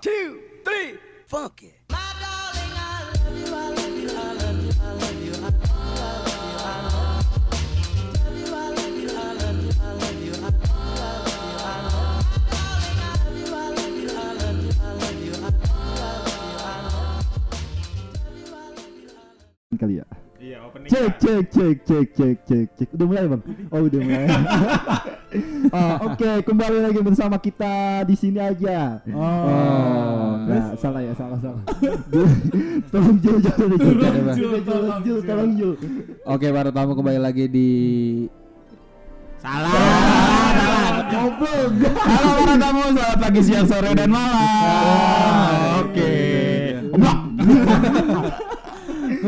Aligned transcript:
two, 0.00 0.40
three, 0.64 0.98
funky. 1.26 1.74
kali 19.78 20.02
ya. 20.02 20.06
Iya, 20.42 20.58
opening. 20.66 20.90
Cek 20.90 21.22
cek 21.22 21.44
cek 21.54 21.76
cek 21.86 22.06
cek 22.10 22.36
cek 22.42 22.66
cek. 22.74 22.88
Udah 22.98 23.06
mulai 23.06 23.30
bang? 23.30 23.42
Oh 23.72 23.86
udah 23.86 24.00
mulai. 24.02 24.26
Ah, 25.68 26.00
Oke 26.08 26.40
kembali 26.40 26.80
lagi 26.80 27.00
bersama 27.04 27.36
kita 27.36 28.00
di 28.08 28.16
sini 28.16 28.40
aja. 28.40 29.04
Oh, 29.12 30.40
nah, 30.48 30.72
salah 30.80 31.04
ya 31.04 31.12
salah 31.12 31.36
salah. 31.36 31.62
tolong 32.92 33.16
Jul 33.20 33.36
Jul 33.44 33.70
Jul 33.76 33.96
Jul, 35.04 35.20
tolong 35.20 35.52
Jul. 35.52 35.74
Oke, 36.24 36.48
para 36.48 36.72
tamu 36.72 36.96
kembali 36.96 37.20
lagi 37.20 37.44
di 37.44 37.68
Salah. 39.38 41.04
Goblok. 41.08 41.70
Halo 42.04 42.30
para 42.42 42.54
tamu, 42.58 42.82
selamat 42.90 43.18
pagi, 43.22 43.40
siang, 43.44 43.66
sore, 43.68 43.90
dan 43.94 44.10
malam. 44.10 45.88
Oke. 45.88 46.12
Oblak. 46.92 47.18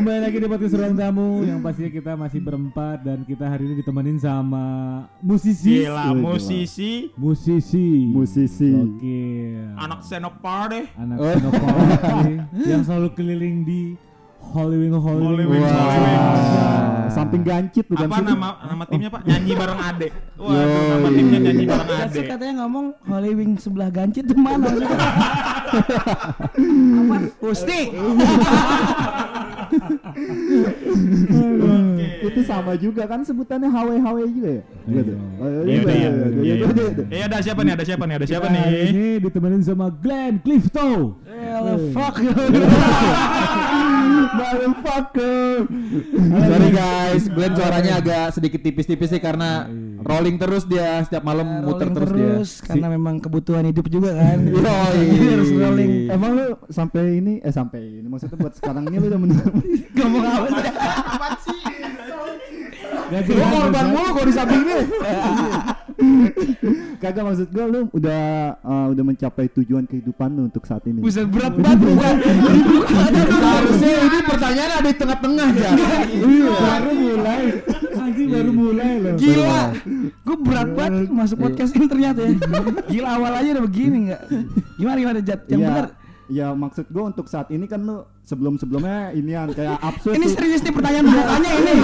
Kembali 0.01 0.17
lagi 0.17 0.41
di 0.41 0.49
podcast 0.49 0.73
ruang 0.81 0.97
tamu 0.97 1.45
yang 1.45 1.61
pastinya 1.61 1.93
kita 1.93 2.17
masih 2.17 2.41
berempat 2.41 3.05
dan 3.05 3.21
kita 3.21 3.45
hari 3.45 3.69
ini 3.69 3.85
ditemenin 3.85 4.17
sama 4.17 4.65
musisi. 5.21 5.85
Gila, 5.85 6.17
musisi, 6.17 7.13
Musisi. 7.13 8.09
Musisi. 8.09 8.73
Oke. 8.73 9.21
anak 9.77 10.01
senopar 10.01 10.73
deh. 10.73 10.89
Anak 10.97 11.21
Oh. 11.21 11.29
senopati 11.29 12.33
yang 12.73 12.81
selalu 12.81 13.13
keliling 13.13 13.61
di 13.61 13.93
Hollywood 14.41 14.97
Hollywood. 14.97 15.37
Hollywood, 15.37 15.69
Hollywood. 15.69 16.17
Ah, 16.17 17.13
Samping 17.13 17.45
gancit 17.45 17.85
bukan 17.85 18.09
Apa 18.09 18.17
sih? 18.17 18.25
nama 18.25 18.49
nama 18.73 18.85
timnya 18.89 19.11
Pak? 19.13 19.21
Nyanyi 19.29 19.53
bareng 19.53 19.81
Ade. 19.85 20.09
Waduh, 20.41 20.65
Yoi. 20.65 20.89
nama 20.97 21.09
timnya 21.13 21.39
nyanyi 21.45 21.65
bareng 21.69 21.89
Ade. 21.93 22.01
Gatsu 22.09 22.21
katanya 22.25 22.55
ngomong 22.65 22.87
Wing 23.37 23.53
sebelah 23.61 23.93
gancit 23.93 24.25
itu 24.25 24.33
mana? 24.33 24.65
Apa? 27.05 27.17
Usti. 27.45 27.81
Itu 32.21 32.41
sama 32.45 32.77
juga 32.77 33.07
kan 33.07 33.25
sebutannya 33.25 33.69
HW 33.69 33.89
HW 34.01 34.19
juga 34.31 34.51
ya? 34.61 34.63
Iya 34.87 35.03
Iya, 35.03 35.03
iya, 35.05 35.19
iya, 35.67 35.67
iya. 35.67 35.67
iya, 35.67 35.81
Iya, 35.81 35.81
iya, 35.81 36.11
iya. 36.11 36.55
iya, 36.55 36.55
iya. 36.55 37.19
Eh, 37.19 37.23
ada 37.27 37.39
siapa 37.43 37.61
nih? 37.65 37.73
Ada 37.75 37.85
siapa 37.87 38.05
nih? 38.07 38.15
Ada 38.21 38.27
siapa 38.27 38.47
nih? 38.49 38.65
Ini 38.91 39.07
ditemenin 39.23 39.63
sama 39.63 39.87
Glenn 39.91 40.39
Clifto. 40.43 41.17
Hell 41.27 41.91
fuck. 41.95 42.17
Motherfucker. 44.21 45.65
Sorry 46.31 46.71
guys, 46.71 47.23
Glenn 47.31 47.55
suaranya 47.57 47.93
agak 47.99 48.37
sedikit 48.37 48.61
tipis-tipis 48.61 49.09
sih 49.11 49.21
karena 49.23 49.67
rolling 50.01 50.37
terus 50.37 50.65
dia 50.69 51.01
setiap 51.05 51.25
malam 51.25 51.65
muter 51.65 51.89
Rolling 51.89 51.97
terus, 51.97 52.11
terus 52.13 52.51
karena 52.65 52.87
memang 52.93 53.21
kebutuhan 53.21 53.65
hidup 53.69 53.87
juga 53.89 54.17
kan. 54.17 54.39
dia. 54.41 54.61
Yoi. 54.61 55.05
Harus 55.37 55.51
rolling. 55.55 55.93
Emang 56.13 56.31
lu 56.37 56.47
sampai 56.69 57.21
ini 57.21 57.41
eh 57.41 57.53
sampai 57.53 58.01
ini 58.01 58.07
maksudnya 58.09 58.37
buat 58.37 58.55
sekarang 58.57 58.85
ini 58.89 58.97
lu 59.01 59.07
udah 59.09 59.21
menurut 59.21 59.55
Ngomong 59.97 60.23
apa 60.25 61.29
sih? 61.45 61.61
Gak 63.11 63.27
Lu 63.27 63.43
korban 63.43 63.87
mulu 63.91 64.09
kok 64.15 64.25
di 64.31 64.35
samping 64.35 64.61
ini. 64.63 64.79
Kagak 67.03 67.25
maksud 67.25 67.49
gua 67.53 67.67
lu 67.69 67.81
udah 67.93 68.23
uh, 68.61 68.87
udah 68.93 69.05
mencapai 69.05 69.49
tujuan 69.53 69.85
kehidupan 69.85 70.33
lu 70.33 70.49
untuk 70.49 70.65
saat 70.65 70.85
ini. 70.89 71.01
Buset 71.01 71.29
berat 71.29 71.55
banget 71.57 71.81
bukan. 71.85 72.15
Harusnya 73.55 73.95
ini 74.05 74.19
pertanyaan 74.25 74.71
ada 74.81 74.89
di 74.89 74.97
tengah-tengah 74.97 75.49
ya. 75.57 75.71
baru 76.51 76.91
mulai. 76.93 77.43
Anjing 78.01 78.29
baru 78.29 78.51
mulai 78.53 78.93
loh. 79.01 79.15
Gila. 79.17 79.63
Gue 80.25 80.37
berat 80.41 80.69
banget 80.73 80.93
masuk 81.13 81.37
podcast 81.41 81.73
ini 81.77 81.87
ternyata 81.89 82.21
ya. 82.25 82.33
Gila 82.89 83.09
awal 83.17 83.33
aja 83.41 83.49
udah 83.59 83.65
begini 83.65 83.97
enggak. 84.09 84.23
Gimana 84.77 84.97
gimana 84.99 85.21
Jat? 85.21 85.41
Yang 85.49 85.61
Iya, 85.61 85.69
benar. 85.69 85.87
Ya 86.31 86.47
maksud 86.55 86.87
gua 86.95 87.11
untuk 87.11 87.27
saat 87.27 87.51
ini 87.51 87.67
kan 87.67 87.83
lu 87.83 88.07
sebelum-sebelumnya 88.23 89.11
ini 89.19 89.35
yang 89.35 89.51
kayak 89.51 89.83
absurd 89.83 90.15
Ini 90.15 90.27
serius 90.31 90.63
nih 90.63 90.71
pertanyaan 90.71 91.07
mukanya 91.11 91.51
ini. 91.59 91.75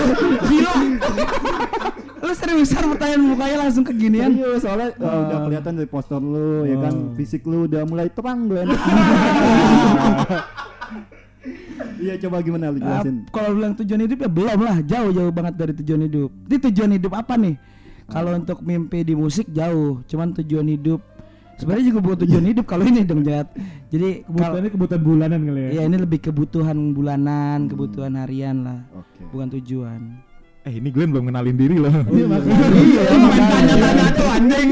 Gila. 0.46 0.74
Lu 2.26 2.34
seriusan 2.34 2.82
pertanyaan 2.90 3.22
mukanya 3.22 3.56
langsung 3.62 3.86
keginian. 3.86 4.34
Iya, 4.34 4.58
soalnya 4.58 4.88
uh, 4.98 5.22
udah 5.22 5.38
kelihatan 5.46 5.72
dari 5.78 5.86
poster 5.86 6.18
lu 6.18 6.66
ya 6.66 6.76
kan 6.76 6.94
Oh. 6.96 7.14
fisik 7.14 7.46
lu 7.46 7.64
udah 7.64 7.86
mulai 7.86 8.10
terang 8.10 8.50
Glenn. 8.50 8.66
Iya 11.96 12.14
coba 12.20 12.44
gimana 12.44 12.74
lu 12.74 12.78
jelasin. 12.78 13.24
kalau 13.30 13.56
bilang 13.56 13.72
tujuan 13.72 14.00
hidup 14.04 14.18
ya 14.20 14.28
belum 14.28 14.60
lah, 14.60 14.76
jauh-jauh 14.82 15.32
banget 15.32 15.54
dari 15.56 15.72
tujuan 15.80 16.02
hidup. 16.04 16.30
Ini 16.44 16.56
tujuan 16.68 16.90
hidup 16.92 17.12
apa 17.14 17.34
nih? 17.38 17.56
Kalau 18.06 18.30
untuk 18.34 18.58
mimpi 18.60 19.02
di 19.02 19.14
musik 19.14 19.48
jauh, 19.50 20.02
cuman 20.04 20.34
tujuan 20.36 20.66
hidup 20.68 21.00
sebenarnya 21.56 21.84
juga 21.88 21.98
bukan 22.04 22.18
tujuan 22.26 22.44
hidup 22.46 22.64
kalau 22.68 22.84
ini 22.84 23.00
dong 23.02 23.22
Jat. 23.22 23.48
Jadi 23.88 24.08
Kebutuhannya 24.28 24.70
kebutuhan 24.70 25.02
bulanan 25.02 25.40
kali 25.40 25.60
ya. 25.62 25.70
ya 25.72 25.82
ini 25.88 25.96
lebih 25.96 26.20
kebutuhan 26.20 26.76
bulanan, 26.92 27.58
kebutuhan 27.66 28.12
harian 28.14 28.56
lah, 28.62 28.78
Oke. 28.92 29.22
bukan 29.32 29.48
tujuan. 29.56 30.00
Eh, 30.66 30.82
ini 30.82 30.90
Glenn 30.90 31.14
belum 31.14 31.30
kenalin 31.30 31.54
diri 31.54 31.78
loh. 31.78 31.94
Iya 32.10 32.26
makanya. 32.26 32.66
Iya, 32.74 33.02
Tanya-tanya 33.38 34.06
tuh 34.18 34.26
anjing. 34.34 34.68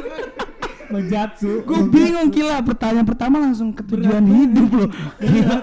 Menjatsu. 0.94 1.52
Gue 1.66 1.82
bingung 1.90 2.30
gila 2.30 2.62
pertanyaan 2.62 3.06
pertama 3.06 3.42
langsung 3.42 3.74
ke 3.74 3.82
tujuan 3.90 4.22
hidup 4.22 4.70
loh. 4.70 4.90
Gila. 5.18 5.58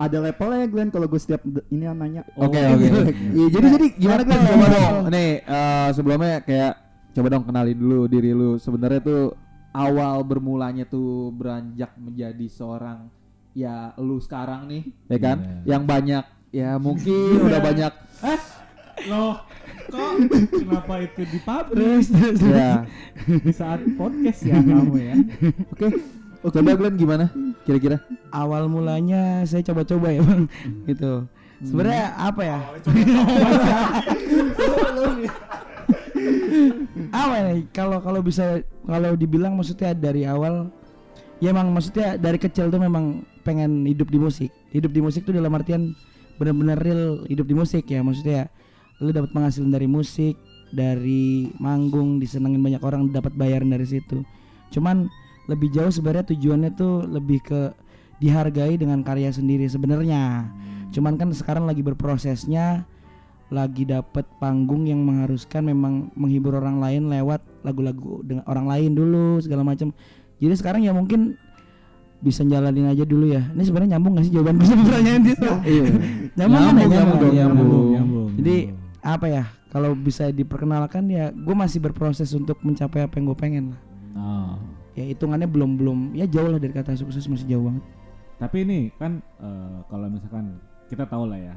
Ada 0.00 0.16
levelnya 0.16 0.66
Glenn 0.72 0.88
kalau 0.88 1.04
gue 1.12 1.20
setiap 1.20 1.44
ini 1.44 1.84
yang 1.84 2.00
nanya. 2.00 2.24
Oke 2.40 2.56
oke. 2.56 2.88
Iya, 3.36 3.46
jadi 3.52 3.66
jadi 3.68 3.86
gimana 4.00 4.22
Glenn? 4.24 4.40
Coba 4.48 4.66
dong. 4.72 4.96
Nih 5.12 5.30
eh, 5.44 5.88
sebelumnya 5.92 6.34
kayak 6.40 6.72
coba 7.12 7.26
dong 7.36 7.44
kenalin 7.44 7.76
dulu 7.76 8.00
diri 8.08 8.32
lu. 8.32 8.56
Sebenarnya 8.56 9.00
tuh 9.04 9.36
awal 9.76 10.24
bermulanya 10.24 10.88
tuh 10.88 11.28
beranjak 11.36 11.92
menjadi 12.00 12.48
seorang 12.48 13.12
ya 13.52 13.92
lu 14.00 14.16
sekarang 14.18 14.72
nih, 14.72 14.82
ya 15.12 15.18
kan? 15.20 15.36
Iya. 15.40 15.76
Yang 15.76 15.82
banyak 15.84 16.24
ya 16.54 16.78
mungkin 16.78 17.42
udah 17.50 17.58
banyak 17.58 17.92
Loh, 19.10 19.36
kok 19.90 20.16
kenapa 20.54 21.02
itu 21.02 21.26
di 21.28 21.38
terus. 21.42 22.08
ya. 22.46 22.86
di 23.26 23.52
saat 23.52 23.82
podcast 23.98 24.40
ya 24.46 24.56
kamu 24.62 24.96
ya? 24.96 25.14
Oke. 25.74 25.88
Coba 26.44 26.76
Glenn 26.76 26.96
gimana? 26.96 27.28
Kira-kira? 27.64 28.00
Awal 28.32 28.68
mulanya 28.68 29.44
saya 29.48 29.64
coba-coba 29.64 30.12
ya 30.12 30.22
bang, 30.24 30.44
gitu. 30.88 31.26
Sebenarnya 31.64 32.12
apa 32.16 32.42
ya? 32.44 32.58
apa 37.12 37.34
nih? 37.48 37.64
Kalau 37.72 37.98
kalau 38.04 38.20
bisa 38.20 38.60
kalau 38.84 39.16
dibilang 39.16 39.56
maksudnya 39.56 39.96
dari 39.96 40.28
awal, 40.28 40.68
ya 41.40 41.52
emang 41.52 41.72
maksudnya 41.72 42.20
dari 42.20 42.36
kecil 42.36 42.68
tuh 42.68 42.80
memang 42.80 43.24
pengen 43.40 43.84
hidup 43.88 44.12
di 44.12 44.20
musik. 44.20 44.52
Hidup 44.72 44.92
di 44.92 45.00
musik 45.00 45.24
tuh 45.24 45.32
dalam 45.32 45.52
artian 45.56 45.96
benar-benar 46.40 46.78
real 46.82 47.22
hidup 47.28 47.46
di 47.46 47.54
musik 47.54 47.84
ya. 47.88 48.00
Maksudnya 48.02 48.50
lu 49.02 49.10
dapat 49.10 49.30
penghasilan 49.34 49.70
dari 49.70 49.88
musik 49.90 50.34
dari 50.74 51.54
manggung 51.62 52.18
disenengin 52.18 52.62
banyak 52.62 52.82
orang 52.82 53.10
dapat 53.10 53.34
bayaran 53.38 53.70
dari 53.70 53.86
situ. 53.86 54.26
Cuman 54.74 55.06
lebih 55.46 55.70
jauh 55.70 55.92
sebenarnya 55.92 56.34
tujuannya 56.34 56.70
tuh 56.74 57.04
lebih 57.06 57.44
ke 57.44 57.60
dihargai 58.18 58.78
dengan 58.78 59.04
karya 59.04 59.30
sendiri 59.30 59.68
sebenarnya. 59.68 60.48
Cuman 60.94 61.18
kan 61.18 61.30
sekarang 61.34 61.66
lagi 61.66 61.82
berprosesnya 61.82 62.86
lagi 63.52 63.84
dapat 63.86 64.24
panggung 64.40 64.88
yang 64.88 65.04
mengharuskan 65.04 65.68
memang 65.68 66.10
menghibur 66.16 66.56
orang 66.58 66.80
lain 66.80 67.12
lewat 67.12 67.44
lagu-lagu 67.62 68.24
dengan 68.24 68.42
orang 68.50 68.66
lain 68.66 68.90
dulu 68.96 69.38
segala 69.38 69.62
macam. 69.62 69.92
Jadi 70.42 70.54
sekarang 70.58 70.82
ya 70.82 70.90
mungkin 70.90 71.38
bisa 72.24 72.40
jalanin 72.42 72.88
aja 72.88 73.04
dulu 73.04 73.28
ya 73.28 73.44
ini 73.52 73.62
sebenarnya 73.62 73.90
nyambung 73.94 74.16
gak 74.16 74.24
sih 74.24 74.32
jawaban 74.32 74.56
gue 74.56 74.66
sama 74.72 74.82
pertanyaan 74.82 75.20
dia 75.20 75.36
Iya. 75.62 75.84
nyambung 76.34 76.62
kan 76.62 76.74
ya? 76.74 76.80
Nyambung, 76.80 76.88
nyambung 76.88 77.20
Iya, 77.28 77.42
nyambung. 77.44 77.86
nyambung. 77.92 78.28
jadi 78.34 78.56
apa 78.98 79.26
ya 79.28 79.44
kalau 79.68 79.90
bisa 79.92 80.24
diperkenalkan 80.30 81.04
ya 81.06 81.28
gue 81.30 81.52
masih 81.54 81.78
berproses 81.78 82.32
untuk 82.32 82.56
mencapai 82.60 83.04
apa 83.04 83.14
yang 83.14 83.26
gue 83.26 83.38
pengen 83.38 83.64
lah 83.70 83.80
Oh. 84.14 84.54
ya 84.94 85.04
hitungannya 85.04 85.44
belum 85.44 85.74
belum 85.74 85.98
ya 86.14 86.24
jauh 86.24 86.46
lah 86.46 86.56
dari 86.56 86.70
kata 86.70 86.94
sukses 86.94 87.26
masih 87.26 87.44
jauh 87.46 87.66
banget 87.66 87.82
Tapi 88.34 88.56
ini 88.62 88.78
kan 88.94 89.18
eh, 89.36 89.78
kalau 89.84 90.06
misalkan 90.06 90.58
kita 90.86 91.02
tahu 91.04 91.26
lah 91.26 91.36
ya. 91.36 91.54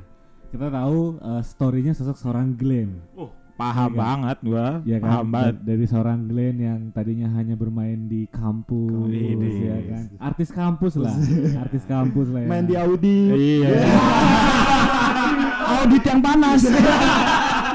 Kita 0.48 0.68
tahu 0.68 1.18
eh, 1.18 1.42
storynya 1.44 1.92
sosok 1.92 2.18
seorang 2.18 2.54
Glenn. 2.54 3.02
Uh, 3.14 3.30
paham 3.58 3.90
Iya. 3.90 3.98
banget 3.98 4.38
gua. 4.42 4.68
Ya 4.86 4.98
kan 4.98 5.10
Paham 5.10 5.28
banget. 5.28 5.56
Da- 5.58 5.64
dari 5.68 5.86
seorang 5.86 6.20
Glenn 6.24 6.58
yang 6.58 6.80
tadinya 6.92 7.28
hanya 7.34 7.54
bermain 7.54 8.06
di 8.06 8.30
kampus 8.30 9.10
Widih. 9.10 9.56
ya 9.66 9.78
kan. 9.88 10.04
Artis 10.22 10.50
kampus 10.50 10.94
lah. 10.96 11.16
Artis 11.66 11.84
kampus 11.84 12.28
lah 12.30 12.42
ya. 12.42 12.48
Main 12.48 12.66
di 12.66 12.76
Audi. 12.78 13.20
Iya. 13.60 13.70
audit 15.68 16.00
yang 16.02 16.22
panas 16.22 16.64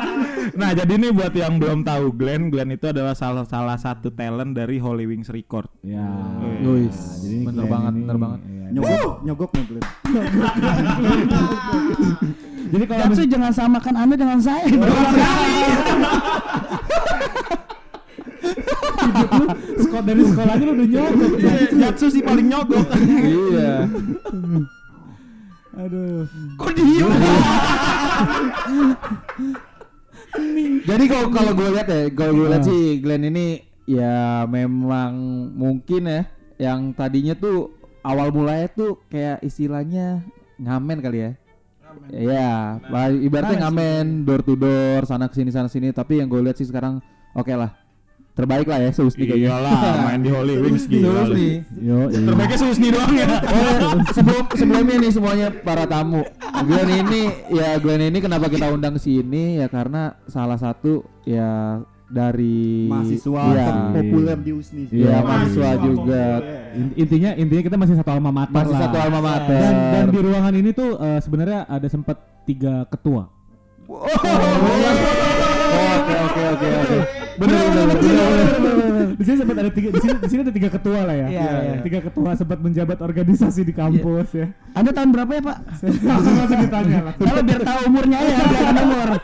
Nah, 0.53 0.71
jadi 0.75 0.93
ini 0.99 1.09
buat 1.11 1.33
yang 1.33 1.57
belum 1.57 1.81
tahu 1.83 2.13
Glenn, 2.13 2.51
Glenn 2.51 2.71
itu 2.71 2.87
adalah 2.91 3.15
salah 3.15 3.47
salah 3.47 3.79
satu 3.79 4.11
talent 4.11 4.53
dari 4.53 4.77
Holy 4.77 5.07
Wings 5.07 5.31
Record. 5.31 5.71
Ya. 5.81 6.03
Nah, 6.03 6.91
jadi 7.23 7.31
ini 7.31 7.45
Bener 7.47 7.65
Glenn 7.65 7.73
banget, 7.73 7.93
ini, 7.93 8.01
bener 8.03 8.17
banget. 8.19 8.41
iya. 8.43 8.67
Nyogok, 8.73 9.15
nyogok 9.23 9.51
nggak 9.53 9.67
Glenn? 9.69 9.87
Jadi 12.73 12.85
kalau 12.89 13.05
Jatsu 13.05 13.23
jangan 13.29 13.53
samakan 13.53 13.95
anda 14.01 14.17
dengan 14.17 14.41
saya 14.41 14.65
sekolah 19.77 20.03
dari 20.03 20.23
sekolahnya 20.25 20.65
lu 20.65 20.73
udah 20.73 20.89
nyogok. 20.89 21.33
Jatsu 21.77 22.07
sih 22.09 22.23
paling 22.25 22.49
nyogok. 22.49 22.87
iya. 22.97 23.85
Aduh. 25.73 26.29
kok 26.61 26.69
diem 26.77 27.09
Jadi 30.83 31.05
kalau 31.07 31.29
kalau 31.29 31.53
gue 31.53 31.69
lihat 31.77 31.89
ya, 31.89 32.03
kalau 32.13 32.33
gue 32.33 32.47
lihat 32.49 32.65
sih 32.65 32.99
Glenn 33.05 33.29
ini 33.29 33.61
ya 33.85 34.49
memang 34.49 35.13
mungkin 35.53 36.09
ya 36.09 36.23
yang 36.57 36.95
tadinya 36.95 37.35
tuh 37.37 37.75
awal 38.01 38.31
mulanya 38.31 38.71
tuh 38.71 39.03
kayak 39.11 39.43
istilahnya 39.45 40.23
ngamen 40.59 40.99
kali 41.03 41.19
ya. 41.19 41.31
Iya, 42.09 42.81
lah, 42.89 43.13
ibaratnya 43.13 43.69
ngamen 43.69 44.25
door 44.25 44.41
to 44.41 44.57
door 44.57 45.05
sana 45.05 45.29
ke 45.29 45.37
sini 45.37 45.53
sana 45.53 45.69
sini. 45.69 45.93
Tapi 45.93 46.25
yang 46.25 46.29
gue 46.33 46.41
lihat 46.41 46.57
sih 46.57 46.65
sekarang 46.65 47.05
oke 47.37 47.53
lah, 47.53 47.77
terbaik 48.33 48.65
lah 48.65 48.81
ya 48.81 48.91
Susni 48.91 49.29
kayaknya. 49.29 49.53
Iyalah, 49.53 49.79
main 50.09 50.21
di 50.21 50.31
Holy 50.33 50.55
Wings 50.59 50.85
gila. 50.87 51.05
lu. 51.05 51.13
Susni. 51.29 51.49
Yo, 51.79 51.99
iya. 52.09 52.21
Terbaiknya 52.25 52.59
Susni 52.59 52.87
doang 52.89 53.13
ya. 53.13 53.29
Oh, 53.45 53.81
sebelum 54.17 54.45
sebelumnya 54.51 54.97
nih 54.99 55.11
semuanya 55.13 55.47
para 55.53 55.85
tamu. 55.85 56.23
Glenn 56.63 56.91
ini 57.03 57.23
ya 57.51 57.77
Glenn 57.77 58.03
ini 58.03 58.19
kenapa 58.19 58.49
kita 58.49 58.69
undang 58.69 58.97
sini 58.97 59.61
ya 59.61 59.69
karena 59.69 60.17
salah 60.25 60.57
satu 60.57 61.05
ya 61.23 61.81
dari 62.09 62.93
Mahasiswa 62.93 63.43
ya, 63.53 63.67
populer 63.89 64.37
di 64.37 64.53
USNI. 64.53 64.85
Iya, 64.93 65.17
mahasiswa 65.25 65.71
juga. 65.81 66.25
In- 66.73 66.95
intinya 66.95 67.31
intinya 67.33 67.63
kita 67.65 67.77
masih 67.81 67.97
satu 67.97 68.11
alma 68.13 68.29
mater 68.29 68.53
Masih 68.53 68.77
lah. 68.77 68.81
satu 68.85 68.97
alma 69.01 69.21
mater. 69.21 69.57
Dan, 69.57 69.75
dan 69.93 70.05
di 70.09 70.19
ruangan 70.21 70.53
ini 70.53 70.71
tuh 70.73 71.01
eh, 71.01 71.21
sebenarnya 71.25 71.65
ada 71.65 71.89
sempat 71.89 72.17
tiga 72.45 72.85
ketua. 72.89 73.33
Oke 73.89 74.29
oke 76.33 76.43
oke 76.49 76.67
oke. 76.75 76.97
Benar 77.33 77.61
benar 77.67 77.87
benar. 77.93 78.29
Di 79.13 79.25
sini 79.25 79.37
sempat 79.37 79.57
ada 79.59 79.71
tiga 79.71 79.89
di 79.89 80.01
sini 80.01 80.13
di 80.15 80.29
sini 80.29 80.41
ada 80.43 80.53
tiga 80.53 80.69
ketua 80.71 81.01
lah 81.03 81.15
ya. 81.15 81.27
Iya, 81.29 81.51
iya. 81.63 81.75
Tiga 81.81 81.99
ketua 82.03 82.31
sempat 82.33 82.59
menjabat 82.59 82.99
organisasi 82.99 83.61
di 83.63 83.73
kampus 83.73 84.29
ya. 84.33 84.47
anda 84.73 84.91
tahun 84.91 85.11
berapa 85.11 85.31
ya 85.31 85.43
pak 85.43 85.59
Langsung 86.01 86.35
langsung 86.35 86.61
ditanya 86.61 86.99
lah. 87.03 87.15
kalau 87.15 87.43
biar 87.43 87.61
tahu 87.61 87.81
umurnya 87.87 88.19
ya 88.19 88.37
biar 88.43 88.65
ada 88.67 88.81
umur 88.83 89.09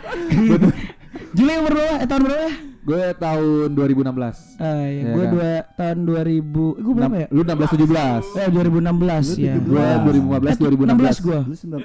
Juli 1.29 1.53
umur 1.55 1.73
berapa 1.73 1.95
eh, 1.95 2.07
tahun 2.07 2.21
berapa 2.23 2.43
ya 2.43 2.53
Gue 2.79 3.05
tahun 3.21 3.69
2016. 3.77 4.65
Ah, 4.65 4.81
iya, 4.81 4.89
Iya 4.89 5.13
gue 5.13 5.21
kan? 5.21 5.33
dua 5.37 5.51
tahun 5.77 5.97
2000 6.09 6.81
gue 6.81 6.95
berapa 6.97 7.17
ya 7.19 7.27
Lu 7.29 7.43
16 7.45 7.85
17. 7.85 8.41
eh 8.41 8.49
2016 8.49 9.37
ya 9.37 9.55
Gue 9.61 9.87
2015 10.09 10.57
2016. 10.57 10.89
16 10.89 11.21
gue 11.21 11.39
Lu 11.45 11.55
sembilan 11.55 11.81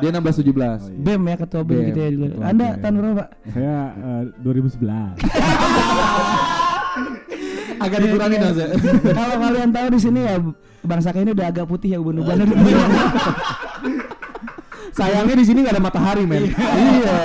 Dia 0.00 0.08
16 0.10 0.42
17. 0.42 1.04
BEM 1.04 1.22
ya 1.28 1.36
ketua 1.38 1.62
BEM 1.62 1.76
BEM, 1.76 1.86
gitu 1.90 1.98
ya 2.00 2.08
dulu 2.10 2.24
ketua 2.30 2.44
anda 2.46 2.66
BEM. 2.66 2.80
tahun 2.82 2.94
berapa 2.98 3.14
pak 3.14 3.28
Saya 3.52 3.76
eh, 3.94 4.22
2011. 4.42 5.18
Agak 7.84 7.98
dikurangin 8.00 8.38
Mas 8.40 8.56
ya. 8.56 8.68
kalau 9.18 9.36
kalian 9.42 9.70
tahu 9.74 9.86
di 9.92 10.00
sini 10.00 10.20
ya 10.24 10.38
Bang 10.84 11.00
Saka 11.02 11.18
ini 11.20 11.32
udah 11.34 11.46
agak 11.50 11.66
putih 11.66 11.96
ya 11.96 11.98
uban-uban 12.00 12.38
Sayangnya 14.94 15.34
di 15.34 15.42
sini 15.42 15.66
gak 15.66 15.74
ada 15.74 15.82
matahari, 15.82 16.22
men. 16.22 16.54
Iya. 16.54 17.18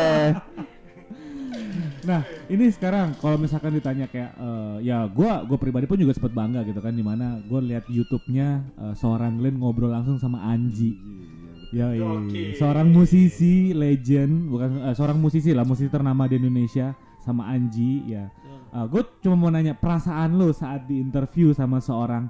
Nah, 2.01 2.25
ini 2.49 2.65
sekarang 2.73 3.13
kalau 3.21 3.37
misalkan 3.37 3.77
ditanya 3.77 4.09
kayak 4.09 4.33
eh, 4.33 4.89
ya 4.89 5.05
gua 5.05 5.45
gua 5.45 5.61
pribadi 5.61 5.85
pun 5.85 6.01
juga 6.01 6.17
sempat 6.17 6.33
bangga 6.33 6.65
gitu 6.65 6.81
kan 6.81 6.89
di 6.89 7.05
mana 7.05 7.37
gua 7.45 7.61
lihat 7.61 7.85
YouTube-nya 7.85 8.65
eh, 8.73 8.93
seorang 8.97 9.37
Glenn 9.37 9.61
ngobrol 9.61 9.93
langsung 9.93 10.17
sama 10.17 10.41
Anji. 10.49 10.97
Ya, 11.69 11.93
seorang 12.57 12.89
musisi 12.89 13.77
legend, 13.77 14.49
bukan 14.49 14.69
eh, 14.89 14.95
seorang 14.97 15.21
musisi 15.21 15.53
lah, 15.53 15.61
musisi 15.61 15.85
ternama 15.85 16.25
di 16.25 16.41
Indonesia 16.41 16.97
sama 17.21 17.45
Anji 17.45 18.09
ya. 18.09 18.25
gue 18.69 19.01
cuma 19.25 19.33
mau 19.37 19.49
nanya 19.49 19.73
perasaan 19.73 20.37
lu 20.37 20.53
saat 20.53 20.85
di 20.85 21.01
interview 21.01 21.53
sama 21.57 21.81
seorang 21.81 22.29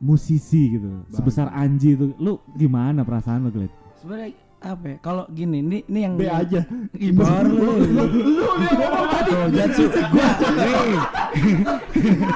musisi 0.00 0.76
gitu, 0.76 1.04
sebesar 1.08 1.52
Anji 1.52 1.96
itu, 1.96 2.12
lu 2.20 2.40
gimana 2.52 3.00
perasaan 3.04 3.48
lu, 3.48 3.50
Glenn? 3.52 3.72
sebenarnya 3.96 4.36
apa 4.56 4.84
ya 4.88 4.96
kalau 5.04 5.24
gini 5.32 5.60
ini 5.60 5.78
ini 5.84 6.00
yang 6.00 6.16
B 6.16 6.28
aja. 6.28 6.64
Ibar 6.96 7.44
lu. 7.44 7.76
Tuh, 9.26 9.52
Jatsu 9.52 9.84
gua. 9.90 10.28
nih. 10.52 11.00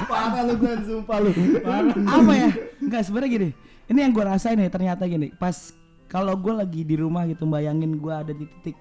Parah 0.04 0.42
lu 0.44 0.54
Glenn, 0.56 0.80
sumpah 0.84 1.18
lu. 1.20 1.30
apa 2.08 2.32
ya? 2.32 2.50
Enggak 2.80 3.02
sebenarnya 3.08 3.30
gini 3.32 3.48
ini 3.90 3.98
yang 4.06 4.12
gue 4.14 4.24
rasain 4.24 4.54
nih 4.54 4.70
ternyata 4.70 5.02
gini 5.10 5.34
pas 5.34 5.74
kalau 6.10 6.34
gue 6.34 6.50
lagi 6.50 6.82
di 6.82 6.98
rumah 6.98 7.24
gitu 7.30 7.46
bayangin 7.46 8.02
gue 8.02 8.10
ada 8.10 8.34
di 8.34 8.44
titik 8.44 8.76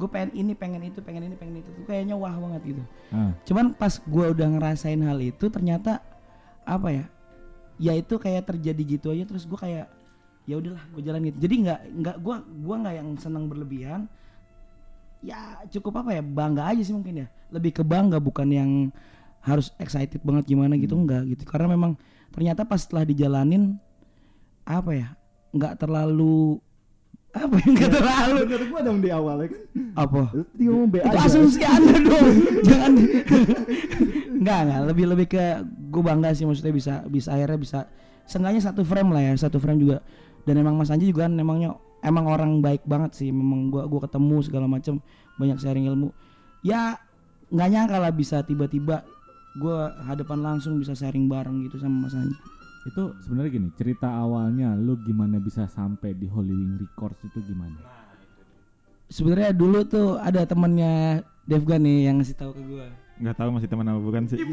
gue 0.00 0.08
pengen 0.08 0.32
ini 0.32 0.56
pengen 0.56 0.80
itu 0.88 1.04
pengen 1.04 1.28
ini 1.28 1.36
pengen 1.36 1.60
itu 1.60 1.68
tuh 1.76 1.84
kayaknya 1.84 2.16
wah 2.16 2.32
banget 2.32 2.72
gitu. 2.72 2.82
Ah, 3.12 3.36
cuman 3.44 3.76
pas 3.76 4.00
gue 4.00 4.24
udah 4.32 4.48
ngerasain 4.56 4.96
hal 5.04 5.20
itu 5.20 5.52
ternyata 5.52 6.00
apa 6.64 6.88
ya 6.88 7.04
ya 7.76 7.92
itu 7.92 8.16
kayak 8.16 8.48
terjadi 8.48 8.82
gitu 8.96 9.12
aja 9.12 9.28
terus 9.28 9.44
gue 9.44 9.60
kayak 9.60 9.92
ya 10.48 10.56
udahlah 10.56 10.80
gue 10.96 11.02
jalan 11.04 11.20
gitu. 11.28 11.38
Jadi 11.44 11.54
nggak 11.68 11.80
nggak 12.00 12.16
gue 12.16 12.36
gua 12.64 12.76
nggak 12.80 12.94
yang 12.96 13.08
senang 13.20 13.44
berlebihan. 13.44 14.08
Ya 15.20 15.60
cukup 15.68 16.00
apa 16.00 16.16
ya 16.16 16.22
bangga 16.24 16.64
aja 16.72 16.80
sih 16.80 16.96
mungkin 16.96 17.22
ya. 17.22 17.26
Lebih 17.52 17.76
ke 17.76 17.82
bangga 17.84 18.16
bukan 18.16 18.48
yang 18.48 18.70
harus 19.44 19.68
excited 19.76 20.24
banget 20.24 20.48
gimana 20.48 20.80
gitu 20.80 20.96
enggak 20.96 21.28
gitu. 21.28 21.44
Karena 21.44 21.76
memang 21.76 22.00
ternyata 22.32 22.64
pas 22.64 22.80
setelah 22.80 23.04
dijalanin 23.04 23.76
apa 24.64 24.96
ya 24.96 25.08
nggak 25.52 25.76
terlalu 25.76 26.56
apa 27.30 27.54
yang 27.62 27.72
nggak 27.78 27.90
terlalu 27.94 28.38
Bener 28.42 28.62
gua 28.66 28.80
dong 28.82 28.98
di 28.98 29.10
awal 29.14 29.36
ya 29.46 29.48
kan. 29.54 29.62
apa? 29.94 30.20
Lu 30.34 30.42
tadi 30.42 30.62
ngomong 30.66 30.88
B 30.90 30.94
itu 30.98 31.06
aja. 31.06 31.18
asumsi 31.30 31.62
anda 31.62 31.94
dong. 32.02 32.26
Jangan 32.68 32.92
nggak 34.42 34.58
nggak. 34.66 34.80
Lebih 34.90 35.04
lebih 35.14 35.26
ke 35.30 35.44
gue 35.62 36.02
bangga 36.02 36.34
sih 36.34 36.42
maksudnya 36.42 36.74
bisa 36.74 36.94
bisa 37.06 37.28
akhirnya 37.30 37.58
bisa. 37.58 37.78
Seenggaknya 38.26 38.62
satu 38.62 38.82
frame 38.82 39.10
lah 39.14 39.22
ya 39.22 39.32
satu 39.38 39.62
frame 39.62 39.78
juga. 39.78 40.02
Dan 40.42 40.58
emang 40.58 40.74
Mas 40.74 40.90
Anji 40.90 41.06
juga 41.06 41.30
kan 41.30 41.38
emangnya 41.38 41.78
emang 42.02 42.26
orang 42.26 42.58
baik 42.58 42.82
banget 42.82 43.14
sih. 43.14 43.30
Memang 43.30 43.70
gua 43.70 43.86
gua 43.86 44.10
ketemu 44.10 44.36
segala 44.42 44.66
macam 44.66 44.98
banyak 45.38 45.58
sharing 45.62 45.86
ilmu. 45.86 46.10
Ya 46.66 46.98
nggak 47.54 47.68
nyangka 47.70 47.96
lah 48.02 48.10
bisa 48.10 48.42
tiba-tiba 48.42 49.06
gua 49.62 49.94
hadapan 50.02 50.42
langsung 50.42 50.82
bisa 50.82 50.98
sharing 50.98 51.30
bareng 51.30 51.62
gitu 51.66 51.78
sama 51.78 52.10
Mas 52.10 52.14
Anji 52.18 52.34
itu 52.88 53.02
sebenarnya 53.20 53.50
gini, 53.52 53.68
cerita 53.76 54.08
awalnya 54.08 54.72
lu 54.72 54.96
gimana 55.04 55.36
bisa 55.36 55.68
sampai 55.68 56.16
di 56.16 56.24
Holy 56.28 56.52
Wing 56.52 56.80
Records 56.80 57.20
itu 57.28 57.44
gimana? 57.44 58.00
sebenarnya 59.10 59.50
dulu 59.50 59.82
tuh 59.84 60.16
ada 60.22 60.46
temennya 60.46 61.26
Devgan 61.44 61.82
nih 61.82 62.06
yang 62.06 62.22
ngasih 62.22 62.38
tahu 62.38 62.54
ke 62.54 62.62
gua 62.62 62.86
Enggak 63.20 63.36
tahu 63.36 63.48
masih 63.52 63.68
teman 63.68 63.84
apa 63.84 64.00
bukan 64.00 64.24
sih. 64.32 64.40
Ya. 64.40 64.48